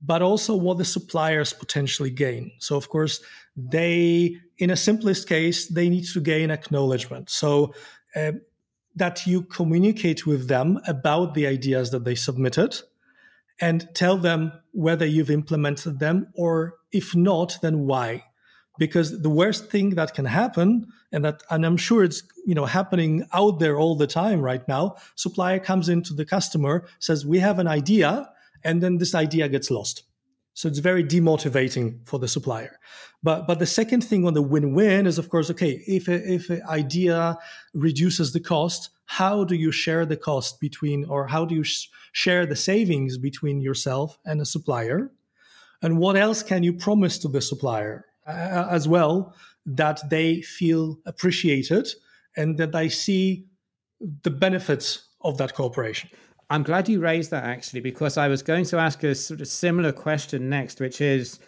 but 0.00 0.22
also 0.22 0.54
what 0.54 0.78
the 0.78 0.84
suppliers 0.84 1.52
potentially 1.52 2.10
gain. 2.10 2.50
So, 2.58 2.76
of 2.76 2.88
course, 2.88 3.22
they, 3.56 4.36
in 4.58 4.70
a 4.70 4.76
simplest 4.76 5.28
case, 5.28 5.68
they 5.68 5.88
need 5.88 6.04
to 6.12 6.20
gain 6.20 6.50
acknowledgement. 6.50 7.30
So, 7.30 7.74
uh, 8.16 8.32
that 8.94 9.26
you 9.26 9.42
communicate 9.42 10.26
with 10.26 10.48
them 10.48 10.78
about 10.86 11.34
the 11.34 11.46
ideas 11.46 11.90
that 11.92 12.04
they 12.04 12.14
submitted 12.14 12.78
and 13.60 13.88
tell 13.94 14.18
them 14.18 14.52
whether 14.72 15.06
you've 15.06 15.30
implemented 15.30 15.98
them 15.98 16.26
or 16.34 16.74
if 16.90 17.14
not, 17.16 17.56
then 17.62 17.86
why 17.86 18.24
because 18.78 19.20
the 19.20 19.30
worst 19.30 19.70
thing 19.70 19.90
that 19.90 20.14
can 20.14 20.24
happen 20.24 20.86
and 21.12 21.24
that 21.24 21.42
and 21.50 21.66
i'm 21.66 21.76
sure 21.76 22.02
it's 22.04 22.22
you 22.46 22.54
know 22.54 22.64
happening 22.64 23.24
out 23.32 23.58
there 23.58 23.78
all 23.78 23.94
the 23.94 24.06
time 24.06 24.40
right 24.40 24.66
now 24.66 24.96
supplier 25.14 25.58
comes 25.58 25.88
into 25.88 26.14
the 26.14 26.24
customer 26.24 26.86
says 26.98 27.26
we 27.26 27.38
have 27.38 27.58
an 27.58 27.66
idea 27.66 28.28
and 28.64 28.82
then 28.82 28.98
this 28.98 29.14
idea 29.14 29.48
gets 29.48 29.70
lost. 29.70 30.04
So 30.54 30.68
it's 30.68 30.78
very 30.78 31.02
demotivating 31.02 32.06
for 32.06 32.18
the 32.18 32.28
supplier. 32.28 32.78
But 33.22 33.46
but 33.46 33.58
the 33.58 33.66
second 33.66 34.02
thing 34.02 34.26
on 34.26 34.34
the 34.34 34.42
win-win 34.42 35.06
is 35.06 35.18
of 35.18 35.28
course 35.30 35.50
okay 35.50 35.82
if 35.86 36.08
a, 36.08 36.32
if 36.32 36.50
an 36.50 36.62
idea 36.68 37.38
reduces 37.72 38.32
the 38.32 38.40
cost 38.40 38.90
how 39.06 39.44
do 39.44 39.54
you 39.54 39.72
share 39.72 40.04
the 40.04 40.16
cost 40.16 40.60
between 40.60 41.04
or 41.06 41.26
how 41.26 41.44
do 41.44 41.54
you 41.54 41.64
sh- 41.64 41.88
share 42.12 42.46
the 42.46 42.56
savings 42.56 43.18
between 43.18 43.60
yourself 43.60 44.18
and 44.24 44.40
a 44.40 44.46
supplier? 44.46 45.10
And 45.80 45.98
what 45.98 46.16
else 46.16 46.42
can 46.42 46.62
you 46.62 46.72
promise 46.72 47.18
to 47.18 47.28
the 47.28 47.40
supplier 47.40 48.06
uh, 48.26 48.66
as 48.70 48.88
well 48.88 49.34
that 49.66 50.00
they 50.10 50.42
feel 50.42 50.98
appreciated 51.06 51.88
and 52.36 52.58
that 52.58 52.72
they 52.72 52.88
see 52.88 53.46
the 54.22 54.30
benefits 54.30 55.08
of 55.20 55.38
that 55.38 55.54
cooperation. 55.54 56.10
I'm 56.50 56.62
glad 56.62 56.88
you 56.88 57.00
raised 57.00 57.30
that 57.30 57.44
actually, 57.44 57.80
because 57.80 58.18
I 58.18 58.28
was 58.28 58.42
going 58.42 58.64
to 58.66 58.78
ask 58.78 59.02
a 59.04 59.14
sort 59.14 59.40
of 59.40 59.48
similar 59.48 59.92
question 59.92 60.48
next, 60.48 60.80
which 60.80 61.00
is 61.00 61.38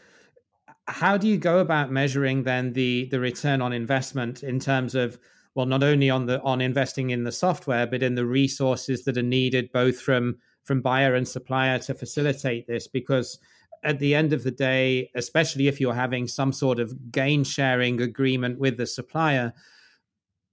how 0.87 1.17
do 1.17 1.29
you 1.29 1.37
go 1.37 1.59
about 1.59 1.91
measuring 1.91 2.43
then 2.43 2.73
the 2.73 3.09
the 3.11 3.21
return 3.21 3.63
on 3.63 3.73
investment 3.73 4.43
in 4.43 4.59
terms 4.59 4.95
of 4.95 5.19
well 5.55 5.67
not 5.67 5.83
only 5.83 6.11
on 6.11 6.27
the 6.27 6.41
on 6.43 6.61
investing 6.61 7.11
in 7.11 7.25
the 7.25 7.33
software 7.33 7.87
but 7.87 8.03
in 8.03 8.15
the 8.15 8.27
resources 8.27 9.05
that 9.05 9.17
are 9.17 9.23
needed 9.23 9.73
both 9.73 9.99
from 9.99 10.37
from 10.63 10.81
buyer 10.81 11.15
and 11.15 11.27
supplier 11.27 11.79
to 11.79 11.95
facilitate 11.95 12.67
this 12.67 12.87
because 12.87 13.39
at 13.85 13.99
the 13.99 14.15
end 14.15 14.33
of 14.33 14.43
the 14.43 14.51
day, 14.51 15.11
especially 15.15 15.69
if 15.69 15.81
you're 15.81 15.95
having 15.95 16.27
some 16.27 16.53
sort 16.53 16.81
of 16.81 17.13
gain 17.13 17.45
sharing 17.45 18.01
agreement 18.01 18.59
with 18.59 18.77
the 18.77 18.87
supplier, 18.87 19.53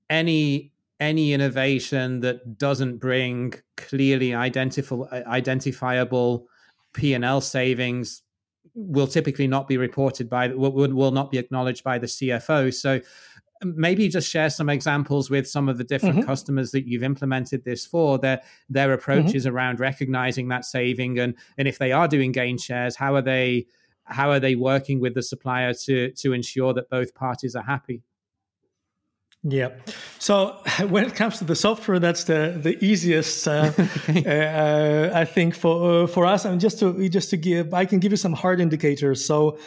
any 0.10 0.72
any 1.00 1.34
innovation 1.34 2.20
that 2.20 2.60
doesn't 2.60 2.98
bring 2.98 3.54
clearly 3.76 4.36
identifiable 4.36 6.48
P&L 6.94 7.42
savings 7.42 8.22
will 8.76 9.08
typically 9.08 9.48
not 9.48 9.68
be 9.68 9.78
reported 9.78 10.30
by 10.30 10.50
will, 10.50 10.72
will 10.72 11.12
not 11.12 11.32
be 11.32 11.40
acknowledged 11.40 11.84
by 11.84 11.98
the 11.98 12.06
CFO. 12.06 12.72
So 12.72 13.02
maybe 13.64 14.08
just 14.08 14.30
share 14.30 14.50
some 14.50 14.70
examples 14.70 15.30
with 15.30 15.48
some 15.48 15.70
of 15.70 15.78
the 15.78 15.84
different 15.84 16.18
mm-hmm. 16.18 16.28
customers 16.28 16.72
that 16.72 16.88
you've 16.88 17.04
implemented 17.04 17.64
this 17.64 17.86
for 17.86 18.18
their 18.18 18.42
their 18.70 18.94
approaches 18.94 19.46
mm-hmm. 19.46 19.56
around 19.56 19.80
recognizing 19.80 20.48
that 20.50 20.66
saving 20.66 21.20
and 21.20 21.36
and 21.58 21.68
if 21.68 21.78
they 21.78 21.92
are 21.92 22.08
doing 22.08 22.32
gain 22.32 22.58
shares 22.58 22.96
how 22.96 23.16
are 23.16 23.22
they 23.22 23.66
how 24.06 24.30
are 24.32 24.40
they 24.40 24.56
working 24.56 25.00
with 25.00 25.14
the 25.14 25.24
supplier 25.24 25.74
to 25.74 26.12
to 26.12 26.34
ensure 26.34 26.74
that 26.74 26.90
both 26.90 27.14
parties 27.14 27.56
are 27.56 27.64
happy 27.64 28.02
yeah. 29.44 29.70
So 30.20 30.62
when 30.90 31.06
it 31.06 31.16
comes 31.16 31.38
to 31.40 31.44
the 31.44 31.56
software, 31.56 32.00
that's 32.00 32.26
the 32.26 32.60
the 32.62 32.84
easiest, 32.84 33.48
uh, 33.48 33.72
uh, 34.26 35.10
I 35.14 35.26
think, 35.26 35.56
for 35.56 36.04
uh, 36.04 36.08
for 36.08 36.26
us. 36.26 36.46
I 36.46 36.52
and 36.52 36.62
just 36.62 36.80
to 36.80 37.10
just 37.10 37.30
to 37.32 37.38
give, 37.38 37.74
I 37.74 37.86
can 37.86 38.00
give 38.00 38.12
you 38.12 38.18
some 38.18 38.34
hard 38.34 38.60
indicators. 38.60 39.26
So 39.26 39.58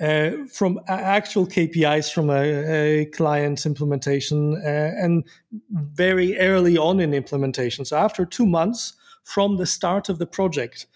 uh, 0.00 0.30
from 0.52 0.80
actual 0.88 1.46
KPIs 1.46 2.12
from 2.12 2.30
a, 2.30 2.42
a 2.42 3.04
client's 3.06 3.64
implementation 3.64 4.54
uh, 4.64 4.92
and 4.96 5.24
very 5.70 6.36
early 6.38 6.76
on 6.76 7.00
in 7.00 7.14
implementation. 7.14 7.84
So 7.84 7.96
after 7.96 8.26
two 8.26 8.46
months 8.46 8.94
from 9.22 9.56
the 9.56 9.66
start 9.66 10.08
of 10.08 10.18
the 10.18 10.26
project, 10.26 10.86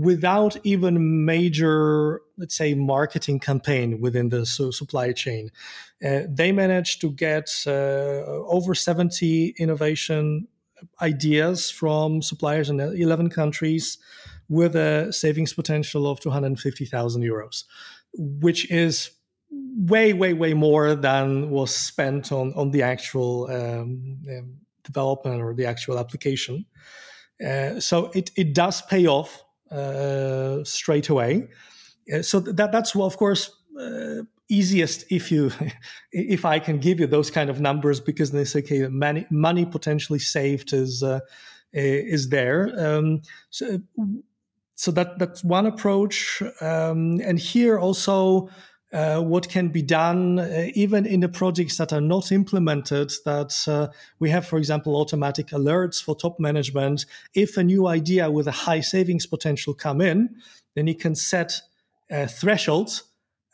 without 0.00 0.56
even 0.64 1.24
major, 1.24 2.20
let's 2.36 2.56
say, 2.56 2.74
marketing 2.74 3.38
campaign 3.38 4.00
within 4.00 4.28
the 4.28 4.44
supply 4.44 5.12
chain, 5.12 5.50
uh, 6.04 6.20
they 6.28 6.50
managed 6.52 7.00
to 7.00 7.10
get 7.12 7.50
uh, 7.66 8.24
over 8.48 8.74
70 8.74 9.54
innovation 9.58 10.48
ideas 11.00 11.70
from 11.70 12.20
suppliers 12.20 12.68
in 12.68 12.80
11 12.80 13.30
countries 13.30 13.98
with 14.48 14.76
a 14.76 15.10
savings 15.12 15.54
potential 15.54 16.06
of 16.06 16.20
250,000 16.20 17.22
euros 17.22 17.64
which 18.16 18.70
is 18.70 19.10
way, 19.50 20.12
way, 20.12 20.32
way 20.32 20.54
more 20.54 20.94
than 20.94 21.50
was 21.50 21.74
spent 21.74 22.32
on 22.32 22.52
on 22.54 22.70
the 22.70 22.82
actual 22.82 23.50
um, 23.50 24.22
um, 24.28 24.56
development 24.84 25.42
or 25.42 25.54
the 25.54 25.66
actual 25.66 25.98
application. 25.98 26.64
Uh, 27.44 27.80
so 27.80 28.10
it 28.14 28.30
it 28.36 28.54
does 28.54 28.82
pay 28.82 29.06
off 29.06 29.44
uh, 29.70 30.62
straight 30.64 31.08
away. 31.08 31.48
Uh, 32.12 32.22
so 32.22 32.40
that 32.40 32.72
that's 32.72 32.94
well, 32.94 33.06
of 33.06 33.16
course. 33.16 33.50
Uh, 33.78 34.22
easiest 34.50 35.10
if 35.10 35.32
you 35.32 35.50
if 36.12 36.44
i 36.44 36.58
can 36.58 36.78
give 36.78 37.00
you 37.00 37.06
those 37.06 37.30
kind 37.30 37.48
of 37.48 37.60
numbers 37.60 37.98
because 37.98 38.30
they 38.30 38.44
say 38.44 38.58
okay 38.58 38.86
money 38.88 39.26
money 39.30 39.64
potentially 39.64 40.18
saved 40.18 40.74
is 40.74 41.02
uh, 41.02 41.18
is 41.72 42.28
there 42.28 42.70
um, 42.78 43.22
so 43.48 43.80
so 44.76 44.90
that 44.90 45.18
that's 45.18 45.44
one 45.44 45.66
approach. 45.66 46.42
Um, 46.60 47.20
and 47.24 47.38
here 47.38 47.78
also, 47.78 48.48
uh, 48.94 49.20
what 49.20 49.48
can 49.48 49.68
be 49.68 49.82
done 49.82 50.38
uh, 50.38 50.68
even 50.74 51.04
in 51.04 51.20
the 51.20 51.28
projects 51.28 51.76
that 51.76 51.92
are 51.92 52.00
not 52.00 52.32
implemented 52.32 53.12
that 53.24 53.54
uh, 53.66 53.88
we 54.20 54.30
have 54.30 54.46
for 54.46 54.56
example 54.56 54.96
automatic 54.96 55.48
alerts 55.48 56.02
for 56.02 56.14
top 56.14 56.38
management. 56.38 57.04
If 57.34 57.56
a 57.56 57.64
new 57.64 57.88
idea 57.88 58.30
with 58.30 58.46
a 58.46 58.52
high 58.52 58.80
savings 58.80 59.26
potential 59.26 59.74
come 59.74 60.00
in 60.00 60.36
then 60.74 60.86
you 60.86 60.94
can 60.94 61.14
set 61.14 61.60
thresholds 62.28 63.02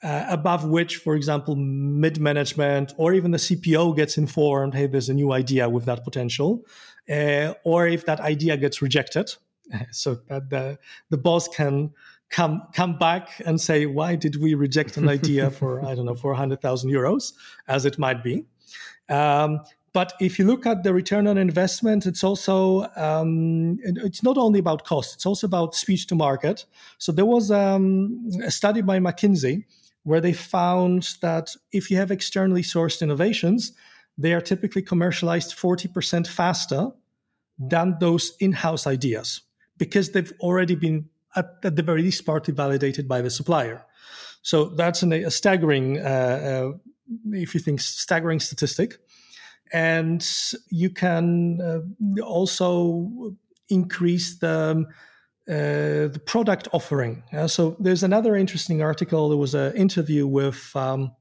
uh, 0.02 0.26
above 0.28 0.64
which 0.64 0.96
for 0.96 1.14
example 1.14 1.56
mid 1.56 2.20
management 2.20 2.92
or 2.98 3.14
even 3.14 3.30
the 3.30 3.38
cpo 3.38 3.94
gets 3.96 4.18
informed 4.18 4.74
hey 4.74 4.86
there's 4.86 5.08
a 5.08 5.14
new 5.14 5.32
idea 5.32 5.68
with 5.68 5.84
that 5.84 6.04
potential 6.04 6.62
uh, 7.10 7.54
or 7.64 7.86
if 7.88 8.06
that 8.06 8.20
idea 8.20 8.56
gets 8.56 8.80
rejected. 8.82 9.34
So 9.92 10.18
that 10.28 10.50
the 10.50 10.78
the 11.10 11.16
boss 11.16 11.46
can 11.46 11.92
come 12.30 12.62
come 12.72 12.96
back 12.96 13.28
and 13.44 13.60
say 13.60 13.86
why 13.86 14.14
did 14.14 14.40
we 14.40 14.54
reject 14.54 14.96
an 14.96 15.08
idea 15.08 15.50
for 15.58 15.84
I 15.84 15.94
don't 15.94 16.06
know 16.06 16.14
for 16.14 16.32
hundred 16.34 16.62
thousand 16.62 16.90
euros 16.90 17.32
as 17.68 17.84
it 17.84 17.98
might 17.98 18.22
be. 18.22 18.46
Um, 19.08 19.60
but 19.92 20.12
if 20.20 20.38
you 20.38 20.46
look 20.46 20.66
at 20.66 20.84
the 20.84 20.94
return 20.94 21.26
on 21.26 21.36
investment, 21.36 22.06
it's 22.06 22.22
also 22.22 22.86
um, 22.94 23.78
it's 23.82 24.22
not 24.22 24.38
only 24.38 24.60
about 24.60 24.84
cost; 24.84 25.14
it's 25.14 25.26
also 25.26 25.46
about 25.46 25.74
speech 25.74 26.06
to 26.08 26.14
market. 26.14 26.64
So 26.98 27.10
there 27.10 27.26
was 27.26 27.50
um, 27.50 28.30
a 28.44 28.52
study 28.52 28.82
by 28.82 29.00
McKinsey 29.00 29.64
where 30.04 30.20
they 30.20 30.32
found 30.32 31.16
that 31.22 31.56
if 31.72 31.90
you 31.90 31.96
have 31.96 32.12
externally 32.12 32.62
sourced 32.62 33.02
innovations, 33.02 33.72
they 34.16 34.32
are 34.32 34.40
typically 34.40 34.82
commercialized 34.82 35.54
forty 35.54 35.88
percent 35.88 36.28
faster 36.28 36.92
than 37.58 37.96
those 37.98 38.36
in-house 38.38 38.86
ideas 38.86 39.42
because 39.76 40.12
they've 40.12 40.32
already 40.40 40.76
been 40.76 41.08
at, 41.36 41.46
at 41.64 41.76
the 41.76 41.82
very 41.82 42.02
least 42.02 42.24
partly 42.24 42.54
validated 42.54 43.06
by 43.08 43.20
the 43.20 43.30
supplier. 43.30 43.84
So 44.42 44.66
that's 44.66 45.02
an, 45.02 45.12
a 45.12 45.30
staggering, 45.30 45.98
uh, 45.98 46.02
uh, 46.02 46.78
if 47.32 47.54
you 47.54 47.60
think 47.60 47.80
staggering 47.80 48.40
statistic. 48.40 48.98
And 49.72 50.26
you 50.70 50.90
can 50.90 51.60
uh, 51.60 52.22
also 52.22 53.36
increase 53.68 54.38
the 54.38 54.84
uh, 55.48 56.06
the 56.12 56.20
product 56.26 56.68
offering. 56.72 57.24
Uh, 57.32 57.48
so 57.48 57.76
there's 57.80 58.04
another 58.04 58.36
interesting 58.36 58.82
article. 58.82 59.28
There 59.28 59.38
was 59.38 59.54
an 59.54 59.74
interview 59.74 60.26
with 60.26 60.70
um, 60.76 61.12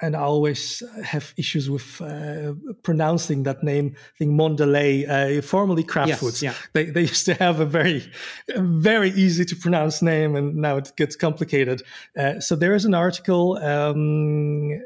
and 0.00 0.16
I 0.16 0.20
always 0.20 0.82
have 1.04 1.32
issues 1.36 1.70
with 1.70 2.00
uh, 2.00 2.54
pronouncing 2.82 3.44
that 3.44 3.62
name. 3.62 3.94
I 3.96 4.18
think 4.18 4.32
Mondelez, 4.32 5.08
uh, 5.08 5.42
formerly 5.42 5.84
Kraft 5.84 6.08
yes, 6.08 6.20
Foods. 6.20 6.42
Yeah. 6.42 6.54
They, 6.72 6.86
they 6.86 7.02
used 7.02 7.26
to 7.26 7.34
have 7.34 7.60
a 7.60 7.66
very, 7.66 8.10
very 8.56 9.10
easy 9.10 9.44
to 9.44 9.56
pronounce 9.56 10.02
name, 10.02 10.34
and 10.36 10.56
now 10.56 10.76
it 10.76 10.92
gets 10.96 11.16
complicated. 11.16 11.82
Uh, 12.18 12.40
so 12.40 12.56
there 12.56 12.74
is 12.74 12.84
an 12.84 12.94
article. 12.94 13.56
Um, 13.58 14.82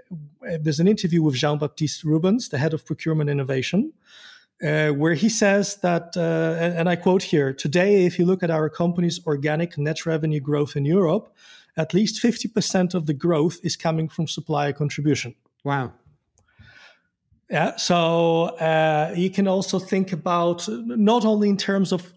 there's 0.60 0.80
an 0.80 0.88
interview 0.88 1.22
with 1.22 1.34
Jean 1.34 1.58
Baptiste 1.58 2.04
Rubens, 2.04 2.50
the 2.50 2.58
head 2.58 2.74
of 2.74 2.84
procurement 2.84 3.30
innovation. 3.30 3.92
Uh, 4.60 4.88
where 4.88 5.14
he 5.14 5.28
says 5.28 5.76
that, 5.82 6.16
uh, 6.16 6.56
and, 6.58 6.74
and 6.74 6.88
I 6.88 6.96
quote 6.96 7.22
here 7.22 7.52
today, 7.52 8.06
if 8.06 8.18
you 8.18 8.26
look 8.26 8.42
at 8.42 8.50
our 8.50 8.68
company's 8.68 9.24
organic 9.24 9.78
net 9.78 10.04
revenue 10.04 10.40
growth 10.40 10.74
in 10.74 10.84
Europe, 10.84 11.32
at 11.78 11.94
least 11.94 12.22
50% 12.22 12.94
of 12.94 13.06
the 13.06 13.14
growth 13.14 13.58
is 13.62 13.76
coming 13.76 14.08
from 14.08 14.26
supplier 14.26 14.72
contribution. 14.72 15.34
Wow. 15.64 15.92
Yeah. 17.48 17.76
So 17.76 18.56
uh, 18.58 19.14
you 19.16 19.30
can 19.30 19.48
also 19.48 19.78
think 19.78 20.12
about 20.12 20.68
not 20.68 21.24
only 21.24 21.48
in 21.48 21.56
terms 21.56 21.92
of 21.92 22.12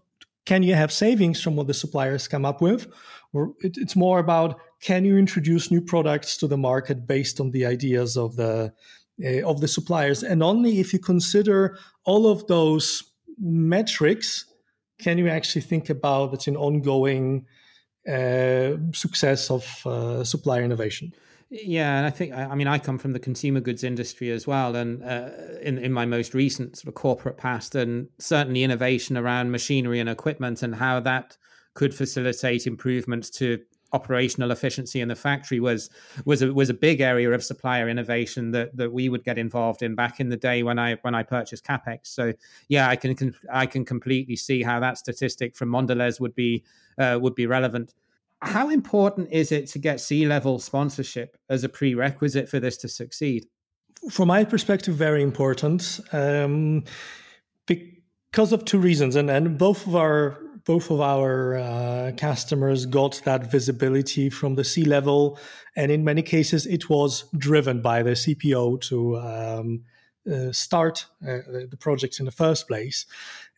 can 0.46 0.64
you 0.64 0.74
have 0.74 0.92
savings 0.92 1.42
from 1.42 1.56
what 1.56 1.68
the 1.68 1.74
suppliers 1.74 2.28
come 2.28 2.44
up 2.44 2.60
with, 2.62 2.88
or 3.32 3.54
it, 3.62 3.78
it's 3.78 3.96
more 3.96 4.20
about 4.20 4.60
can 4.82 5.06
you 5.06 5.18
introduce 5.18 5.72
new 5.72 5.80
products 5.80 6.36
to 6.38 6.48
the 6.48 6.58
market 6.58 7.08
based 7.08 7.40
on 7.40 7.52
the 7.52 7.66
ideas 7.66 8.18
of 8.18 8.36
the 8.36 8.74
uh, 9.24 9.44
of 9.44 9.62
the 9.62 9.68
suppliers, 9.68 10.24
and 10.24 10.42
only 10.42 10.80
if 10.80 10.92
you 10.92 11.00
consider 11.00 11.78
all 12.04 12.28
of 12.28 12.46
those 12.48 13.04
metrics 13.40 14.46
can 15.00 15.18
you 15.18 15.28
actually 15.28 15.62
think 15.62 15.90
about 15.90 16.34
it's 16.34 16.48
an 16.48 16.56
ongoing 16.56 17.46
success 18.06 19.52
of 19.52 19.86
uh, 19.86 20.24
supplier 20.24 20.64
innovation. 20.64 21.14
Yeah, 21.50 21.98
and 21.98 22.06
I 22.06 22.10
think 22.10 22.34
I 22.34 22.56
mean 22.56 22.68
I 22.68 22.80
come 22.80 22.98
from 22.98 23.12
the 23.12 23.20
consumer 23.20 23.60
goods 23.60 23.84
industry 23.84 24.32
as 24.32 24.48
well, 24.48 24.76
and 24.76 25.04
uh, 25.04 25.30
in 25.62 25.78
in 25.78 25.92
my 25.92 26.06
most 26.06 26.34
recent 26.34 26.78
sort 26.78 26.88
of 26.88 26.96
corporate 26.96 27.38
past, 27.38 27.76
and 27.76 28.08
certainly 28.20 28.64
innovation 28.64 29.18
around 29.18 29.52
machinery 29.52 30.00
and 30.00 30.10
equipment 30.10 30.64
and 30.64 30.74
how 30.74 31.02
that 31.02 31.36
could 31.74 31.94
facilitate 31.94 32.68
improvements 32.68 33.30
to 33.30 33.60
operational 33.94 34.52
efficiency 34.52 35.02
in 35.02 35.08
the 35.08 35.16
factory 35.16 35.60
was 35.60 35.90
was 36.26 36.42
a 36.42 36.54
was 36.54 36.70
a 36.70 36.74
big 36.74 37.02
area 37.02 37.32
of 37.32 37.44
supplier 37.44 37.90
innovation 37.90 38.52
that 38.52 38.76
that 38.76 38.92
we 38.92 39.10
would 39.10 39.24
get 39.24 39.38
involved 39.38 39.82
in 39.82 39.96
back 39.96 40.20
in 40.20 40.30
the 40.30 40.38
day 40.38 40.64
when 40.64 40.80
I 40.80 40.96
when 41.02 41.16
I 41.16 41.24
purchased 41.24 41.66
capex. 41.66 42.08
So 42.08 42.34
yeah, 42.68 42.90
I 42.90 42.96
can 42.96 43.36
I 43.52 43.66
can 43.66 43.86
completely 43.86 44.36
see 44.36 44.64
how 44.64 44.80
that 44.80 44.98
statistic 44.98 45.56
from 45.56 45.70
Mondelez 45.70 46.20
would 46.20 46.36
be 46.36 46.64
uh, 46.98 47.20
would 47.22 47.36
be 47.36 47.46
relevant. 47.46 47.94
How 48.42 48.70
important 48.70 49.30
is 49.32 49.52
it 49.52 49.68
to 49.68 49.80
get 49.80 50.00
C 50.00 50.26
level 50.26 50.58
sponsorship 50.58 51.38
as 51.50 51.64
a 51.64 51.70
prerequisite 51.70 52.50
for 52.50 52.60
this 52.60 52.78
to 52.78 52.88
succeed? 52.88 53.46
From 54.10 54.30
my 54.30 54.44
perspective, 54.46 54.96
very 54.96 55.22
important 55.22 56.00
um, 56.12 56.84
because 57.68 58.52
of 58.52 58.66
two 58.66 58.80
reasons, 58.80 59.16
and, 59.16 59.30
and 59.30 59.60
both 59.60 59.86
of 59.86 59.96
our 59.96 60.40
both 60.66 60.92
of 60.92 61.02
our 61.02 61.58
uh, 61.58 62.12
customers 62.18 62.86
got 62.86 63.22
that 63.26 63.52
visibility 63.52 64.30
from 64.30 64.56
the 64.56 64.64
C 64.64 64.84
level, 64.84 65.40
and 65.76 65.92
in 65.92 66.04
many 66.04 66.22
cases, 66.22 66.66
it 66.66 66.90
was 66.90 67.26
driven 67.38 67.82
by 67.82 68.04
the 68.04 68.12
CPO 68.12 68.82
to 68.82 69.18
um, 69.18 69.84
uh, 70.32 70.52
start 70.52 71.06
uh, 71.24 71.40
the 71.70 71.78
project 71.80 72.20
in 72.20 72.26
the 72.26 72.32
first 72.32 72.68
place. 72.68 73.06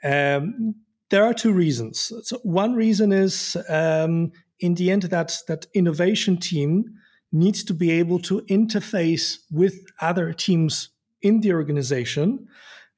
Um, 0.03 0.75
there 1.09 1.23
are 1.23 1.33
two 1.33 1.53
reasons. 1.53 2.11
So 2.23 2.39
one 2.43 2.73
reason 2.73 3.11
is 3.11 3.57
um, 3.69 4.31
in 4.59 4.75
the 4.75 4.91
end, 4.91 5.03
that 5.03 5.37
that 5.47 5.67
innovation 5.73 6.37
team 6.37 6.85
needs 7.31 7.63
to 7.65 7.73
be 7.73 7.91
able 7.91 8.19
to 8.19 8.41
interface 8.49 9.39
with 9.51 9.75
other 9.99 10.31
teams 10.31 10.89
in 11.21 11.41
the 11.41 11.51
organization 11.51 12.47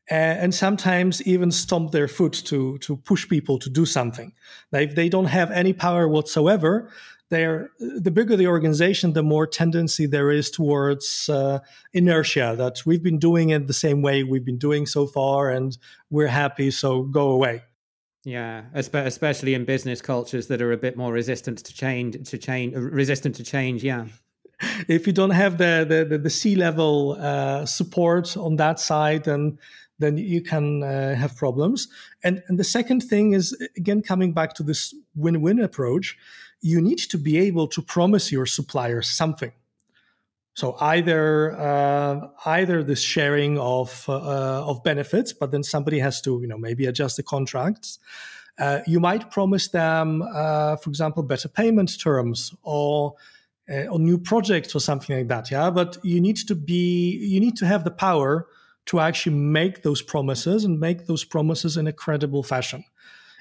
and 0.10 0.54
sometimes 0.54 1.22
even 1.24 1.52
stomp 1.52 1.91
their 1.91 2.08
foot 2.08 2.34
to 2.46 2.78
to 2.80 2.98
push 2.98 3.28
people 3.28 3.60
to 3.60 3.70
do 3.70 3.86
something. 3.86 4.34
Now, 4.72 4.80
if 4.80 4.96
they 4.96 5.10
don't 5.10 5.26
have 5.26 5.52
any 5.52 5.74
power 5.74 6.08
whatsoever, 6.08 6.91
they're 7.30 7.72
the 7.80 8.12
bigger 8.12 8.36
the 8.38 8.48
organization, 8.48 9.13
the 9.13 9.24
more 9.24 9.48
tendency 9.48 10.06
there 10.06 10.30
is 10.30 10.52
towards 10.52 11.28
uh, 11.28 11.60
inertia 11.91 12.56
that 12.58 12.86
we've 12.86 13.02
been 13.02 13.20
doing 13.20 13.50
it 13.50 13.68
the 13.68 13.74
same 13.74 14.02
way 14.02 14.24
we've 14.24 14.46
been 14.46 14.60
doing 14.60 14.86
so 14.86 15.08
far, 15.08 15.50
and 15.50 15.78
we're 16.12 16.28
happy, 16.28 16.70
so 16.72 17.02
go 17.04 17.30
away. 17.30 17.63
Yeah, 18.24 18.63
especially 18.74 19.54
in 19.54 19.65
business 19.65 20.02
cultures 20.02 20.48
that 20.48 20.62
are 20.62 20.72
a 20.72 20.78
bit 20.78 20.98
more 20.98 21.13
resistant 21.13 21.60
to 21.60 21.74
change, 21.74 22.30
to 22.30 22.38
change, 22.38 22.76
resistant 22.76 23.36
to 23.36 23.44
change. 23.44 23.84
Yeah. 23.84 24.06
If 24.88 25.06
you 25.06 25.13
don't 25.13 25.32
have 25.32 25.58
the 25.58 25.86
the, 25.88 26.06
the, 26.06 26.18
the 26.18 26.30
C 26.30 26.56
level 26.56 27.18
uh, 27.20 27.65
support 27.65 28.38
on 28.38 28.56
that 28.56 28.80
side, 28.80 29.26
then 29.26 29.60
then 29.99 30.17
you 30.17 30.41
can 30.41 30.84
uh, 30.84 31.15
have 31.15 31.36
problems. 31.36 31.88
And 32.23 32.43
and 32.47 32.60
the 32.60 32.63
second 32.63 33.01
thing 33.01 33.34
is 33.34 33.55
again 33.77 34.01
coming 34.01 34.34
back 34.34 34.53
to 34.55 34.63
this 34.63 34.93
win 35.15 35.41
win 35.41 35.60
approach 35.60 36.17
you 36.65 36.81
need 36.81 36.97
to 36.97 37.17
be 37.17 37.38
able 37.38 37.67
to 37.67 37.81
promise 37.81 38.31
your 38.31 38.47
suppliers 38.47 39.08
something. 39.08 39.51
So 40.55 40.75
either 40.79 41.51
uh, 41.60 42.27
either 42.45 42.81
this 42.81 43.01
sharing 43.01 43.60
of 43.60 44.05
uh, 44.08 44.65
of 44.65 44.84
benefits, 44.84 45.31
but 45.34 45.51
then 45.51 45.63
somebody 45.63 45.99
has 45.99 46.21
to 46.21 46.39
you 46.41 46.47
know 46.47 46.58
maybe 46.58 46.86
adjust 46.86 47.17
the 47.17 47.23
contracts. 47.23 47.99
Uh, 48.58 48.79
you 48.88 49.01
might 49.01 49.29
promise 49.29 49.67
them, 49.67 50.23
uh, 50.34 50.77
for 50.77 50.89
example, 50.89 51.23
better 51.23 51.49
payment 51.49 51.99
terms 51.99 52.53
or 52.63 53.15
uh, 53.69 53.86
or 53.91 53.99
new 53.99 54.17
projects 54.17 54.73
or 54.73 54.79
something 54.79 55.15
like 55.17 55.27
that. 55.27 55.51
Yeah, 55.51 55.69
but 55.69 55.97
you 56.03 56.21
need 56.21 56.38
to 56.47 56.55
be 56.55 57.17
you 57.17 57.39
need 57.39 57.58
to 57.58 57.65
have 57.65 57.84
the 57.84 57.91
power 57.91 58.47
to 58.86 59.00
actually 59.00 59.36
make 59.36 59.82
those 59.82 60.02
promises 60.02 60.63
and 60.63 60.80
make 60.80 61.06
those 61.06 61.24
promises 61.24 61.78
in 61.78 61.88
a 61.88 61.93
credible 61.93 62.43
fashion. 62.43 62.84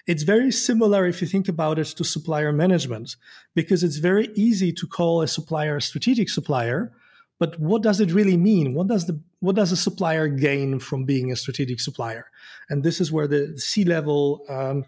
It's 0.07 0.23
very 0.23 0.51
similar 0.51 1.07
if 1.07 1.23
you 1.23 1.29
think 1.29 1.49
about 1.49 1.79
it 1.79 1.87
to 1.87 2.05
supplier 2.05 2.53
management, 2.53 3.17
because 3.55 3.83
it's 3.83 3.97
very 3.97 4.29
easy 4.35 4.73
to 4.73 4.87
call 4.87 5.23
a 5.23 5.29
supplier 5.29 5.77
a 5.77 5.83
strategic 5.83 6.29
supplier. 6.29 6.93
But 7.39 7.59
what 7.59 7.83
does 7.83 8.01
it 8.01 8.13
really 8.13 8.37
mean? 8.37 8.75
What 8.75 8.87
does 8.87 9.07
the 9.07 9.19
what 9.41 9.57
does 9.57 9.73
a 9.73 9.77
supplier 9.77 10.29
gain 10.29 10.79
from 10.79 11.05
being 11.05 11.33
a 11.33 11.37
strategic 11.37 11.81
supplier? 11.81 12.31
And 12.69 12.83
this 12.83 13.01
is 13.01 13.11
where 13.11 13.27
the 13.27 13.59
C 13.59 13.85
level 13.85 14.45
um, 14.49 14.85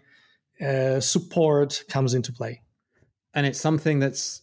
uh, 0.65 0.99
support 0.99 1.83
comes 1.89 2.13
into 2.13 2.31
play. 2.31 2.61
And 3.33 3.45
it's 3.45 3.59
something 3.59 3.99
that's 3.99 4.41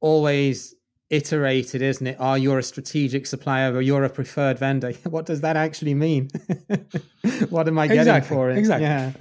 always 0.00 0.74
iterated, 1.10 1.82
isn't 1.82 2.06
it? 2.06 2.16
Are 2.20 2.36
you're 2.36 2.58
a 2.58 2.62
strategic 2.62 3.26
supplier 3.26 3.74
or 3.74 3.80
you're 3.80 4.04
a 4.04 4.10
preferred 4.10 4.58
vendor? 4.58 4.92
what 5.04 5.26
does 5.26 5.40
that 5.40 5.56
actually 5.56 5.94
mean? 5.94 6.28
what 7.48 7.68
am 7.68 7.78
I 7.78 7.86
getting 7.86 8.00
exactly, 8.00 8.36
for 8.36 8.50
it? 8.50 8.58
Exactly. 8.58 8.86
Yeah. 8.86 9.12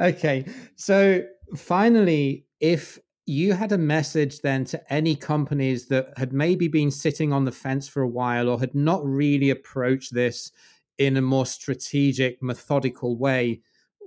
Okay. 0.00 0.46
So 0.76 1.24
finally, 1.56 2.46
if 2.60 2.98
you 3.26 3.54
had 3.54 3.72
a 3.72 3.78
message 3.78 4.40
then 4.40 4.64
to 4.66 4.92
any 4.92 5.16
companies 5.16 5.86
that 5.86 6.12
had 6.16 6.32
maybe 6.32 6.68
been 6.68 6.90
sitting 6.90 7.32
on 7.32 7.44
the 7.44 7.52
fence 7.52 7.88
for 7.88 8.02
a 8.02 8.08
while 8.08 8.48
or 8.48 8.60
had 8.60 8.74
not 8.74 9.04
really 9.04 9.50
approached 9.50 10.12
this 10.14 10.52
in 10.98 11.16
a 11.16 11.22
more 11.22 11.46
strategic, 11.46 12.42
methodical 12.42 13.16
way, 13.16 13.60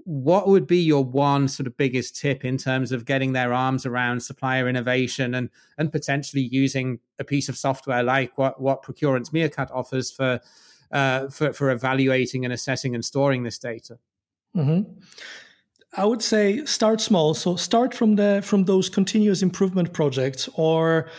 what 0.06 0.48
would 0.48 0.66
be 0.66 0.80
your 0.80 1.04
one 1.04 1.48
sort 1.48 1.68
of 1.68 1.76
biggest 1.78 2.16
tip 2.16 2.46
in 2.46 2.58
terms 2.58 2.92
of 2.92 3.06
getting 3.06 3.34
their 3.34 3.54
arms 3.54 3.86
around 3.86 4.22
supplier 4.22 4.70
innovation 4.70 5.34
and 5.36 5.50
and 5.78 5.92
potentially 5.92 6.48
using 6.52 7.00
a 7.20 7.24
piece 7.24 7.50
of 7.50 7.58
software 7.58 8.04
like 8.04 8.38
what 8.38 8.62
what 8.62 8.84
Procurence 8.84 9.32
Meercat 9.32 9.70
offers 9.72 10.12
for 10.12 10.40
uh, 10.92 11.28
for 11.28 11.54
for 11.54 11.72
evaluating 11.72 12.46
and 12.46 12.54
assessing 12.54 12.96
and 12.96 13.04
storing 13.04 13.44
this 13.44 13.60
data? 13.60 13.98
Mm-hmm. 14.56 14.92
I 15.94 16.06
would 16.06 16.22
say 16.22 16.64
start 16.66 17.02
small. 17.02 17.34
So 17.34 17.56
start 17.56 17.94
from 17.94 18.16
the 18.16 18.42
from 18.44 18.66
those 18.66 18.90
continuous 18.90 19.42
improvement 19.42 19.94
projects 19.94 20.48
or 20.56 21.10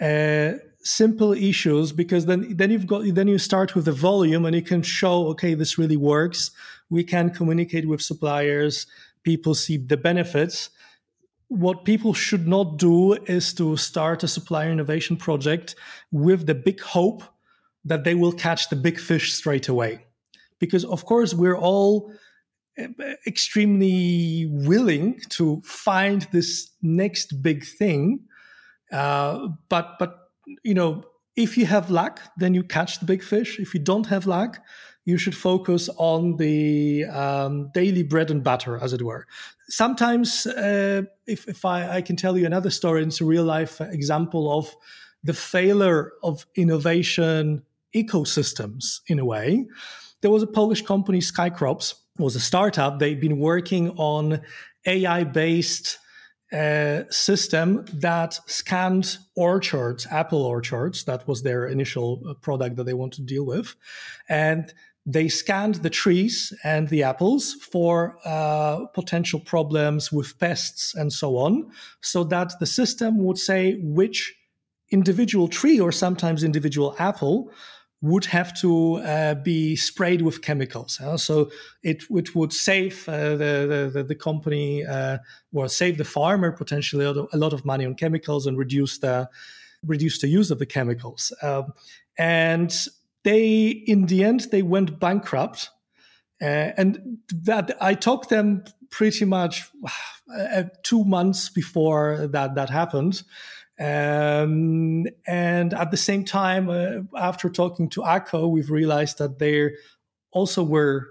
uh, 0.00 0.52
simple 0.86 1.32
issues 1.32 1.90
because 1.92 2.26
then 2.26 2.56
then 2.56 2.70
you've 2.70 2.86
got 2.86 3.02
then 3.14 3.28
you 3.28 3.38
start 3.38 3.74
with 3.74 3.86
the 3.86 3.92
volume 3.92 4.44
and 4.44 4.54
you 4.54 4.62
can 4.62 4.82
show 4.82 5.26
okay 5.26 5.54
this 5.54 5.78
really 5.78 5.96
works 5.96 6.52
we 6.90 7.04
can 7.04 7.30
communicate 7.30 7.88
with 7.88 8.02
suppliers. 8.02 8.86
People 9.22 9.54
see 9.54 9.76
the 9.76 9.96
benefits. 9.96 10.70
What 11.48 11.84
people 11.84 12.12
should 12.12 12.46
not 12.48 12.78
do 12.78 13.14
is 13.14 13.54
to 13.54 13.76
start 13.76 14.22
a 14.22 14.28
supplier 14.28 14.70
innovation 14.70 15.16
project 15.16 15.76
with 16.10 16.46
the 16.46 16.54
big 16.54 16.80
hope 16.80 17.22
that 17.84 18.04
they 18.04 18.14
will 18.14 18.32
catch 18.32 18.68
the 18.68 18.76
big 18.76 18.98
fish 18.98 19.32
straight 19.32 19.68
away. 19.68 20.06
Because 20.58 20.84
of 20.84 21.04
course 21.04 21.34
we're 21.34 21.56
all 21.56 22.12
eh, 22.76 22.88
extremely 23.26 24.46
willing 24.50 25.20
to 25.30 25.60
find 25.62 26.22
this 26.32 26.70
next 26.82 27.42
big 27.42 27.64
thing. 27.64 28.20
Uh, 28.92 29.48
but 29.68 29.98
but 29.98 30.18
you 30.64 30.74
know, 30.74 31.04
if 31.36 31.56
you 31.56 31.66
have 31.66 31.90
luck, 31.90 32.20
then 32.36 32.54
you 32.54 32.62
catch 32.62 32.98
the 32.98 33.04
big 33.04 33.22
fish. 33.22 33.58
If 33.60 33.74
you 33.74 33.80
don't 33.80 34.06
have 34.06 34.26
luck, 34.26 34.60
you 35.06 35.16
should 35.16 35.36
focus 35.36 35.88
on 35.96 36.36
the 36.36 37.04
um, 37.06 37.70
daily 37.72 38.02
bread 38.02 38.30
and 38.30 38.44
butter, 38.44 38.76
as 38.82 38.92
it 38.92 39.00
were. 39.00 39.26
Sometimes, 39.68 40.46
uh, 40.46 41.02
if, 41.26 41.48
if 41.48 41.64
I, 41.64 41.96
I, 41.96 42.02
can 42.02 42.16
tell 42.16 42.36
you 42.36 42.44
another 42.44 42.70
story, 42.70 43.02
it's 43.02 43.20
a 43.20 43.24
real 43.24 43.44
life 43.44 43.80
example 43.80 44.52
of 44.58 44.76
the 45.22 45.32
failure 45.32 46.12
of 46.22 46.44
innovation 46.56 47.62
ecosystems 47.94 49.00
in 49.06 49.18
a 49.18 49.24
way. 49.24 49.66
There 50.20 50.30
was 50.30 50.42
a 50.42 50.46
Polish 50.48 50.82
company, 50.82 51.20
Skycrops, 51.20 51.94
was 52.18 52.34
a 52.34 52.40
startup. 52.40 52.98
They've 52.98 53.20
been 53.20 53.38
working 53.38 53.90
on 53.90 54.40
AI 54.86 55.24
based 55.24 55.98
a 56.52 57.04
system 57.10 57.84
that 57.92 58.38
scanned 58.46 59.18
orchards, 59.34 60.06
apple 60.10 60.42
orchards. 60.42 61.04
That 61.04 61.26
was 61.26 61.42
their 61.42 61.66
initial 61.66 62.22
uh, 62.28 62.34
product 62.34 62.76
that 62.76 62.84
they 62.84 62.94
wanted 62.94 63.16
to 63.16 63.34
deal 63.34 63.44
with. 63.44 63.74
And 64.28 64.72
they 65.06 65.28
scanned 65.28 65.76
the 65.76 65.90
trees 65.90 66.52
and 66.64 66.88
the 66.88 67.04
apples 67.04 67.54
for 67.54 68.18
uh, 68.24 68.86
potential 68.86 69.38
problems 69.38 70.10
with 70.10 70.36
pests 70.38 70.94
and 70.96 71.12
so 71.12 71.36
on, 71.36 71.70
so 72.00 72.24
that 72.24 72.52
the 72.58 72.66
system 72.66 73.24
would 73.24 73.38
say 73.38 73.78
which 73.82 74.34
individual 74.90 75.48
tree 75.48 75.78
or 75.80 75.92
sometimes 75.92 76.42
individual 76.42 76.94
apple 76.98 77.50
would 78.02 78.24
have 78.26 78.52
to 78.60 78.96
uh, 78.96 79.34
be 79.36 79.74
sprayed 79.74 80.22
with 80.22 80.42
chemicals. 80.42 81.00
Uh, 81.00 81.16
so 81.16 81.50
it, 81.82 82.04
it 82.10 82.34
would 82.34 82.52
save 82.52 83.08
uh, 83.08 83.30
the, 83.36 83.90
the, 83.92 84.04
the 84.04 84.14
company 84.14 84.84
uh, 84.84 85.18
or 85.52 85.68
save 85.68 85.96
the 85.96 86.04
farmer 86.04 86.52
potentially 86.52 87.04
a 87.04 87.36
lot 87.36 87.52
of 87.52 87.64
money 87.64 87.86
on 87.86 87.94
chemicals 87.94 88.46
and 88.46 88.58
reduce 88.58 88.98
the 88.98 89.28
reduce 89.84 90.20
the 90.20 90.28
use 90.28 90.50
of 90.50 90.58
the 90.58 90.66
chemicals. 90.66 91.32
Um, 91.42 91.72
and 92.18 92.74
they, 93.26 93.66
in 93.86 94.06
the 94.06 94.22
end, 94.22 94.46
they 94.52 94.62
went 94.62 95.00
bankrupt. 95.00 95.70
Uh, 96.40 96.70
and 96.76 97.18
that 97.32 97.76
I 97.80 97.94
talked 97.94 98.28
them 98.28 98.62
pretty 98.90 99.24
much 99.24 99.64
uh, 100.38 100.62
two 100.84 101.04
months 101.04 101.50
before 101.50 102.28
that 102.28 102.54
that 102.54 102.70
happened. 102.70 103.22
Um, 103.80 105.06
and 105.26 105.74
at 105.74 105.90
the 105.90 105.96
same 105.96 106.24
time, 106.24 106.70
uh, 106.70 107.18
after 107.18 107.48
talking 107.50 107.88
to 107.90 108.02
AGCO, 108.02 108.48
we've 108.48 108.70
realized 108.70 109.18
that 109.18 109.40
they 109.40 109.70
also 110.30 110.62
were 110.62 111.08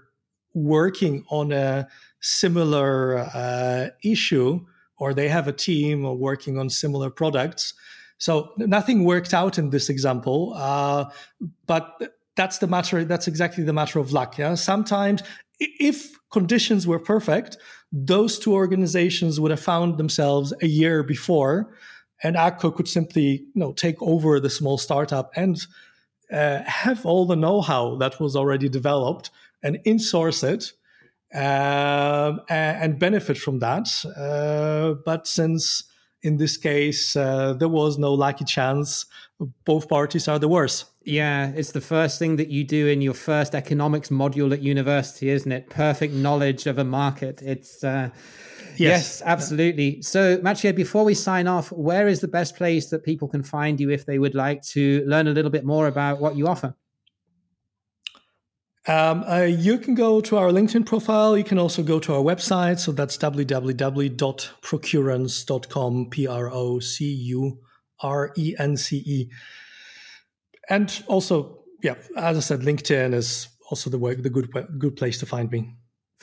working 0.53 1.25
on 1.29 1.51
a 1.51 1.87
similar 2.21 3.17
uh, 3.17 3.89
issue, 4.03 4.61
or 4.97 5.13
they 5.13 5.27
have 5.27 5.49
a 5.49 5.53
team 5.53 6.03
working 6.17 6.57
on 6.57 6.69
similar 6.69 7.09
products. 7.09 7.73
So 8.17 8.51
nothing 8.57 9.03
worked 9.03 9.33
out 9.33 9.57
in 9.57 9.69
this 9.69 9.89
example, 9.89 10.53
uh, 10.55 11.05
but 11.65 12.15
that's 12.35 12.59
the 12.59 12.67
matter. 12.67 13.03
That's 13.03 13.27
exactly 13.27 13.63
the 13.63 13.73
matter 13.73 13.99
of 13.99 14.13
luck. 14.13 14.37
Yeah, 14.37 14.55
sometimes 14.55 15.21
if 15.59 16.11
conditions 16.31 16.87
were 16.87 16.99
perfect, 16.99 17.57
those 17.91 18.39
two 18.39 18.53
organizations 18.53 19.39
would 19.39 19.51
have 19.51 19.59
found 19.59 19.97
themselves 19.97 20.53
a 20.61 20.67
year 20.67 21.03
before 21.03 21.73
and 22.23 22.35
AGCO 22.35 22.75
could 22.75 22.87
simply 22.87 23.45
you 23.53 23.59
know 23.61 23.73
take 23.73 24.01
over 24.01 24.39
the 24.39 24.49
small 24.49 24.77
startup 24.77 25.31
and 25.35 25.65
uh, 26.31 26.63
have 26.63 27.05
all 27.05 27.25
the 27.25 27.35
know-how 27.35 27.95
that 27.97 28.19
was 28.19 28.35
already 28.35 28.67
developed 28.67 29.29
and 29.61 29.77
insource 29.85 30.43
it 30.43 30.73
uh, 31.35 32.37
and 32.49 32.97
benefit 32.97 33.37
from 33.37 33.59
that. 33.59 33.87
Uh, 34.17 34.95
but 35.05 35.27
since 35.27 35.83
in 36.25 36.37
this 36.37 36.57
case 36.57 37.15
uh, 37.15 37.53
there 37.53 37.69
was 37.69 37.97
no 37.97 38.13
lucky 38.13 38.45
chance, 38.45 39.05
both 39.63 39.87
parties 39.87 40.27
are 40.27 40.39
the 40.39 40.47
worst. 40.47 40.85
Yeah, 41.03 41.51
it's 41.55 41.71
the 41.71 41.81
first 41.81 42.17
thing 42.17 42.35
that 42.37 42.49
you 42.49 42.63
do 42.63 42.87
in 42.87 43.01
your 43.01 43.13
first 43.13 43.53
economics 43.53 44.09
module 44.09 44.51
at 44.51 44.61
university, 44.61 45.29
isn't 45.29 45.51
it? 45.51 45.69
Perfect 45.69 46.13
knowledge 46.13 46.65
of 46.65 46.79
a 46.79 46.83
market. 46.83 47.41
It's 47.41 47.83
uh, 47.83 48.09
Yes, 48.77 49.21
yes 49.21 49.21
absolutely. 49.25 50.01
So, 50.01 50.37
Maciej, 50.39 50.75
before 50.75 51.05
we 51.05 51.13
sign 51.13 51.47
off, 51.47 51.71
where 51.71 52.07
is 52.07 52.19
the 52.19 52.27
best 52.27 52.57
place 52.57 52.89
that 52.89 53.03
people 53.03 53.27
can 53.27 53.43
find 53.43 53.79
you 53.79 53.89
if 53.89 54.05
they 54.05 54.19
would 54.19 54.35
like 54.35 54.61
to 54.73 55.03
learn 55.05 55.27
a 55.27 55.31
little 55.31 55.51
bit 55.51 55.63
more 55.63 55.87
about 55.87 56.19
what 56.19 56.35
you 56.35 56.47
offer? 56.47 56.75
Um, 58.87 59.23
uh, 59.23 59.41
you 59.41 59.79
can 59.79 59.95
go 59.95 60.21
to 60.21 60.37
our 60.37 60.51
LinkedIn 60.51 60.85
profile. 60.85 61.35
You 61.35 61.43
can 61.43 61.57
also 61.57 61.81
go 61.81 61.99
to 61.99 62.13
our 62.13 62.21
website. 62.21 62.77
So 62.79 62.91
that's 62.91 63.17
www.procurence.com, 63.17 66.09
P 66.11 66.27
R 66.27 66.51
O 66.51 66.79
C 66.79 67.05
U 67.05 67.57
R 68.01 68.31
E 68.37 68.55
N 68.59 68.77
C 68.77 68.97
E. 68.97 69.31
And 70.69 71.03
also, 71.07 71.63
yeah, 71.81 71.95
as 72.15 72.37
I 72.37 72.41
said, 72.41 72.59
LinkedIn 72.61 73.13
is 73.13 73.47
also 73.69 73.89
the, 73.89 73.97
way, 73.97 74.13
the 74.15 74.29
good, 74.29 74.49
good 74.77 74.95
place 74.95 75.17
to 75.19 75.25
find 75.25 75.51
me. 75.51 75.73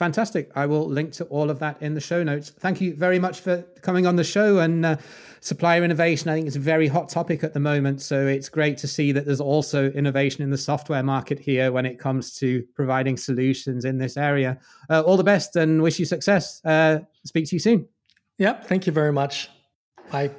Fantastic. 0.03 0.51
I 0.53 0.65
will 0.65 0.85
link 0.85 1.13
to 1.13 1.23
all 1.27 1.49
of 1.49 1.59
that 1.59 1.81
in 1.81 1.93
the 1.93 2.01
show 2.01 2.23
notes. 2.23 2.49
Thank 2.49 2.81
you 2.81 2.93
very 2.93 3.19
much 3.19 3.39
for 3.39 3.61
coming 3.83 4.05
on 4.05 4.17
the 4.17 4.23
show. 4.25 4.59
And 4.59 4.85
uh, 4.85 4.97
supplier 5.39 5.81
innovation, 5.81 6.29
I 6.29 6.35
think, 6.35 6.45
is 6.45 6.57
a 6.57 6.59
very 6.59 6.89
hot 6.89 7.07
topic 7.07 7.41
at 7.41 7.53
the 7.53 7.61
moment. 7.61 8.01
So 8.01 8.27
it's 8.27 8.49
great 8.49 8.77
to 8.79 8.87
see 8.87 9.13
that 9.13 9.25
there's 9.25 9.39
also 9.39 9.91
innovation 9.91 10.43
in 10.43 10.49
the 10.49 10.57
software 10.57 11.03
market 11.03 11.39
here 11.39 11.71
when 11.71 11.85
it 11.85 11.99
comes 11.99 12.37
to 12.39 12.65
providing 12.75 13.15
solutions 13.15 13.85
in 13.85 13.97
this 13.97 14.17
area. 14.17 14.59
Uh, 14.89 15.03
all 15.03 15.15
the 15.15 15.23
best 15.23 15.55
and 15.55 15.81
wish 15.81 15.99
you 15.99 16.05
success. 16.05 16.59
Uh, 16.65 16.99
speak 17.23 17.47
to 17.47 17.55
you 17.55 17.61
soon. 17.61 17.87
Yep. 18.39 18.65
Thank 18.65 18.85
you 18.85 18.91
very 18.91 19.13
much. 19.13 19.49
Bye. 20.11 20.31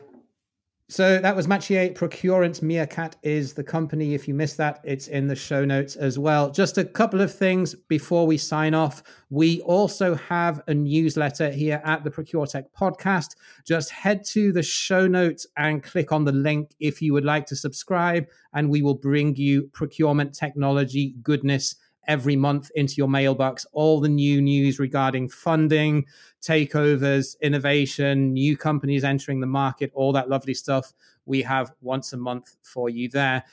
So 0.90 1.18
that 1.18 1.34
was 1.34 1.46
Maciej 1.46 1.94
Procurence. 1.94 2.60
Meercat 2.60 3.14
is 3.22 3.54
the 3.54 3.64
company. 3.64 4.12
If 4.12 4.28
you 4.28 4.34
missed 4.34 4.58
that, 4.58 4.80
it's 4.84 5.08
in 5.08 5.26
the 5.26 5.34
show 5.34 5.64
notes 5.64 5.96
as 5.96 6.18
well. 6.18 6.50
Just 6.50 6.76
a 6.76 6.84
couple 6.84 7.22
of 7.22 7.34
things 7.34 7.74
before 7.88 8.26
we 8.26 8.36
sign 8.36 8.74
off. 8.74 9.02
We 9.30 9.62
also 9.62 10.14
have 10.14 10.60
a 10.66 10.74
newsletter 10.74 11.50
here 11.50 11.80
at 11.86 12.04
the 12.04 12.10
ProcureTech 12.10 12.64
podcast. 12.78 13.28
Just 13.64 13.90
head 13.92 14.24
to 14.26 14.52
the 14.52 14.62
show 14.62 15.06
notes 15.06 15.46
and 15.56 15.82
click 15.82 16.12
on 16.12 16.26
the 16.26 16.32
link 16.32 16.72
if 16.80 17.00
you 17.00 17.14
would 17.14 17.24
like 17.24 17.46
to 17.46 17.56
subscribe, 17.56 18.26
and 18.52 18.68
we 18.68 18.82
will 18.82 18.94
bring 18.94 19.34
you 19.36 19.70
procurement 19.72 20.34
technology 20.34 21.14
goodness 21.22 21.76
every 22.06 22.36
month 22.36 22.70
into 22.74 22.94
your 22.96 23.08
mailbox 23.08 23.66
all 23.72 24.00
the 24.00 24.08
new 24.08 24.40
news 24.40 24.78
regarding 24.78 25.28
funding, 25.28 26.06
takeovers, 26.42 27.36
innovation, 27.40 28.32
new 28.32 28.56
companies 28.56 29.04
entering 29.04 29.40
the 29.40 29.46
market, 29.46 29.90
all 29.94 30.12
that 30.12 30.28
lovely 30.28 30.54
stuff 30.54 30.92
we 31.26 31.42
have 31.42 31.72
once 31.80 32.12
a 32.12 32.16
month 32.16 32.56
for 32.62 32.90
you 32.90 33.08
there. 33.08 33.44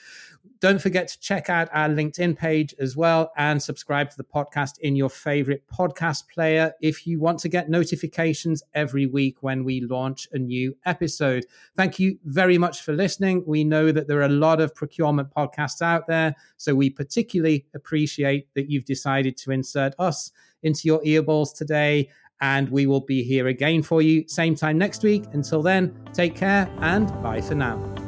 Don't 0.59 0.81
forget 0.81 1.07
to 1.07 1.19
check 1.19 1.49
out 1.49 1.69
our 1.73 1.89
LinkedIn 1.89 2.37
page 2.37 2.75
as 2.79 2.95
well 2.95 3.31
and 3.35 3.61
subscribe 3.61 4.11
to 4.11 4.17
the 4.17 4.23
podcast 4.23 4.77
in 4.79 4.95
your 4.95 5.09
favorite 5.09 5.63
podcast 5.67 6.27
player 6.27 6.71
if 6.81 7.07
you 7.07 7.19
want 7.19 7.39
to 7.39 7.49
get 7.49 7.69
notifications 7.69 8.61
every 8.75 9.07
week 9.07 9.37
when 9.41 9.63
we 9.63 9.81
launch 9.81 10.27
a 10.33 10.37
new 10.37 10.75
episode. 10.85 11.45
Thank 11.75 11.99
you 11.99 12.19
very 12.25 12.59
much 12.59 12.83
for 12.83 12.93
listening. 12.93 13.43
We 13.47 13.63
know 13.63 13.91
that 13.91 14.07
there 14.07 14.19
are 14.19 14.23
a 14.23 14.29
lot 14.29 14.61
of 14.61 14.75
procurement 14.75 15.29
podcasts 15.35 15.81
out 15.81 16.07
there, 16.07 16.35
so 16.57 16.75
we 16.75 16.89
particularly 16.91 17.65
appreciate 17.73 18.47
that 18.53 18.69
you've 18.69 18.85
decided 18.85 19.37
to 19.37 19.51
insert 19.51 19.93
us 19.97 20.31
into 20.63 20.87
your 20.87 21.01
earballs 21.01 21.55
today 21.55 22.09
and 22.41 22.69
we 22.69 22.87
will 22.87 23.01
be 23.01 23.23
here 23.23 23.47
again 23.47 23.83
for 23.83 24.01
you 24.01 24.27
same 24.27 24.55
time 24.55 24.77
next 24.77 25.03
week. 25.03 25.25
Until 25.33 25.61
then, 25.61 25.95
take 26.13 26.35
care 26.35 26.69
and 26.79 27.07
bye 27.21 27.41
for 27.41 27.55
now. 27.55 28.00